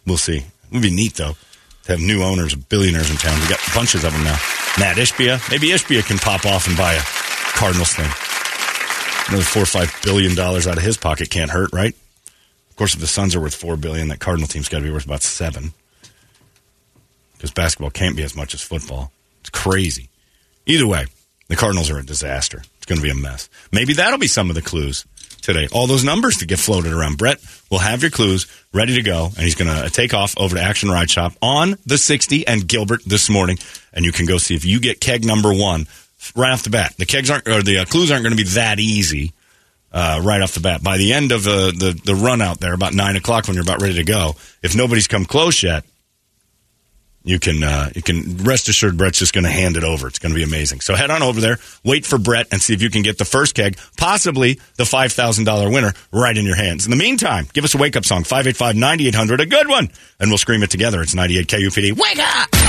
We'll 0.05 0.17
see. 0.17 0.37
It 0.37 0.45
would 0.71 0.81
be 0.83 0.91
neat, 0.91 1.15
though, 1.15 1.35
to 1.83 1.91
have 1.91 1.99
new 1.99 2.21
owners, 2.23 2.53
billionaires 2.55 3.09
in 3.09 3.17
town. 3.17 3.39
We 3.41 3.47
got 3.47 3.59
bunches 3.73 4.03
of 4.03 4.13
them 4.13 4.23
now. 4.23 4.37
Matt 4.79 4.97
Ishbia. 4.97 5.49
Maybe 5.49 5.69
Ishbia 5.69 6.05
can 6.05 6.17
pop 6.19 6.45
off 6.45 6.67
and 6.67 6.77
buy 6.77 6.93
a 6.93 7.01
Cardinals 7.57 7.93
thing. 7.93 8.09
Another 9.29 9.43
four 9.43 9.61
or 9.61 9.67
five 9.67 9.95
billion 10.03 10.33
dollars 10.33 10.65
out 10.65 10.77
of 10.77 10.83
his 10.83 10.97
pocket 10.97 11.29
can't 11.29 11.51
hurt, 11.51 11.71
right? 11.71 11.95
Of 12.69 12.75
course, 12.75 12.95
if 12.95 12.99
the 12.99 13.05
Suns 13.05 13.35
are 13.35 13.39
worth 13.39 13.53
four 13.53 13.77
billion, 13.77 14.07
that 14.07 14.19
Cardinal 14.19 14.47
team's 14.47 14.69
got 14.69 14.79
to 14.79 14.83
be 14.83 14.91
worth 14.91 15.05
about 15.05 15.21
seven. 15.21 15.73
Because 17.33 17.51
basketball 17.51 17.91
can't 17.91 18.17
be 18.17 18.23
as 18.23 18.35
much 18.35 18.55
as 18.55 18.61
football. 18.61 19.11
It's 19.41 19.51
crazy. 19.51 20.09
Either 20.65 20.87
way, 20.87 21.05
the 21.47 21.55
Cardinals 21.55 21.91
are 21.91 21.99
a 21.99 22.05
disaster. 22.05 22.63
It's 22.77 22.87
going 22.87 22.97
to 22.97 23.03
be 23.03 23.11
a 23.11 23.15
mess. 23.15 23.49
Maybe 23.71 23.93
that'll 23.93 24.17
be 24.17 24.27
some 24.27 24.49
of 24.49 24.55
the 24.55 24.63
clues 24.63 25.05
today. 25.43 25.67
All 25.71 25.85
those 25.85 26.03
numbers 26.03 26.37
that 26.37 26.47
get 26.47 26.57
floated 26.57 26.91
around. 26.91 27.19
Brett 27.19 27.39
will 27.69 27.77
have 27.77 28.01
your 28.01 28.11
clues 28.11 28.47
ready 28.73 28.95
to 28.95 29.03
go, 29.03 29.25
and 29.25 29.43
he's 29.43 29.55
going 29.55 29.69
to 29.69 29.85
uh, 29.85 29.89
take 29.89 30.15
off 30.15 30.35
over 30.39 30.55
to 30.55 30.61
Action 30.61 30.89
Ride 30.89 31.09
Shop 31.09 31.33
on 31.39 31.77
the 31.85 31.99
60 31.99 32.47
and 32.47 32.67
Gilbert 32.67 33.03
this 33.05 33.29
morning, 33.29 33.59
and 33.93 34.05
you 34.05 34.11
can 34.11 34.25
go 34.25 34.39
see 34.39 34.55
if 34.55 34.65
you 34.65 34.79
get 34.79 34.99
keg 34.99 35.23
number 35.23 35.53
one 35.53 35.85
right 36.35 36.51
off 36.51 36.63
the 36.63 36.69
bat. 36.69 36.95
The 36.97 37.05
kegs 37.05 37.29
aren't, 37.29 37.47
or 37.47 37.61
the 37.61 37.79
uh, 37.79 37.85
clues 37.85 38.11
aren't 38.11 38.23
going 38.23 38.35
to 38.35 38.43
be 38.43 38.49
that 38.51 38.79
easy 38.79 39.33
uh, 39.91 40.21
right 40.23 40.41
off 40.41 40.53
the 40.53 40.59
bat. 40.59 40.83
By 40.83 40.97
the 40.97 41.13
end 41.13 41.31
of 41.31 41.47
uh, 41.47 41.71
the 41.71 41.99
the 42.03 42.15
run 42.15 42.41
out 42.41 42.59
there, 42.59 42.73
about 42.73 42.93
nine 42.93 43.15
o'clock 43.15 43.47
when 43.47 43.55
you're 43.55 43.63
about 43.63 43.81
ready 43.81 43.95
to 43.95 44.03
go, 44.03 44.35
if 44.61 44.75
nobody's 44.75 45.07
come 45.07 45.25
close 45.25 45.63
yet, 45.63 45.83
you 47.23 47.39
can 47.39 47.63
uh, 47.63 47.89
you 47.95 48.01
can 48.01 48.37
rest 48.37 48.69
assured 48.69 48.97
Brett's 48.97 49.19
just 49.19 49.33
going 49.33 49.43
to 49.43 49.49
hand 49.49 49.77
it 49.77 49.83
over. 49.83 50.07
It's 50.07 50.19
going 50.19 50.31
to 50.31 50.35
be 50.35 50.43
amazing. 50.43 50.81
So 50.81 50.95
head 50.95 51.09
on 51.09 51.21
over 51.21 51.41
there, 51.41 51.57
wait 51.83 52.05
for 52.05 52.17
Brett, 52.17 52.47
and 52.51 52.61
see 52.61 52.73
if 52.73 52.81
you 52.81 52.89
can 52.89 53.01
get 53.01 53.17
the 53.17 53.25
first 53.25 53.55
keg, 53.55 53.77
possibly 53.97 54.59
the 54.77 54.85
five 54.85 55.11
thousand 55.11 55.45
dollar 55.45 55.69
winner, 55.69 55.93
right 56.11 56.35
in 56.35 56.45
your 56.45 56.55
hands. 56.55 56.85
In 56.85 56.91
the 56.91 56.97
meantime, 56.97 57.47
give 57.53 57.63
us 57.63 57.75
a 57.75 57.77
wake 57.77 57.95
up 57.95 58.05
song 58.05 58.23
585-9800, 58.23 59.39
a 59.41 59.45
good 59.45 59.67
one, 59.67 59.89
and 60.19 60.29
we'll 60.29 60.37
scream 60.37 60.63
it 60.63 60.69
together. 60.69 61.01
It's 61.01 61.15
ninety 61.15 61.37
eight 61.37 61.47
KUPD. 61.47 61.97
Wake 61.97 62.19
up! 62.19 62.68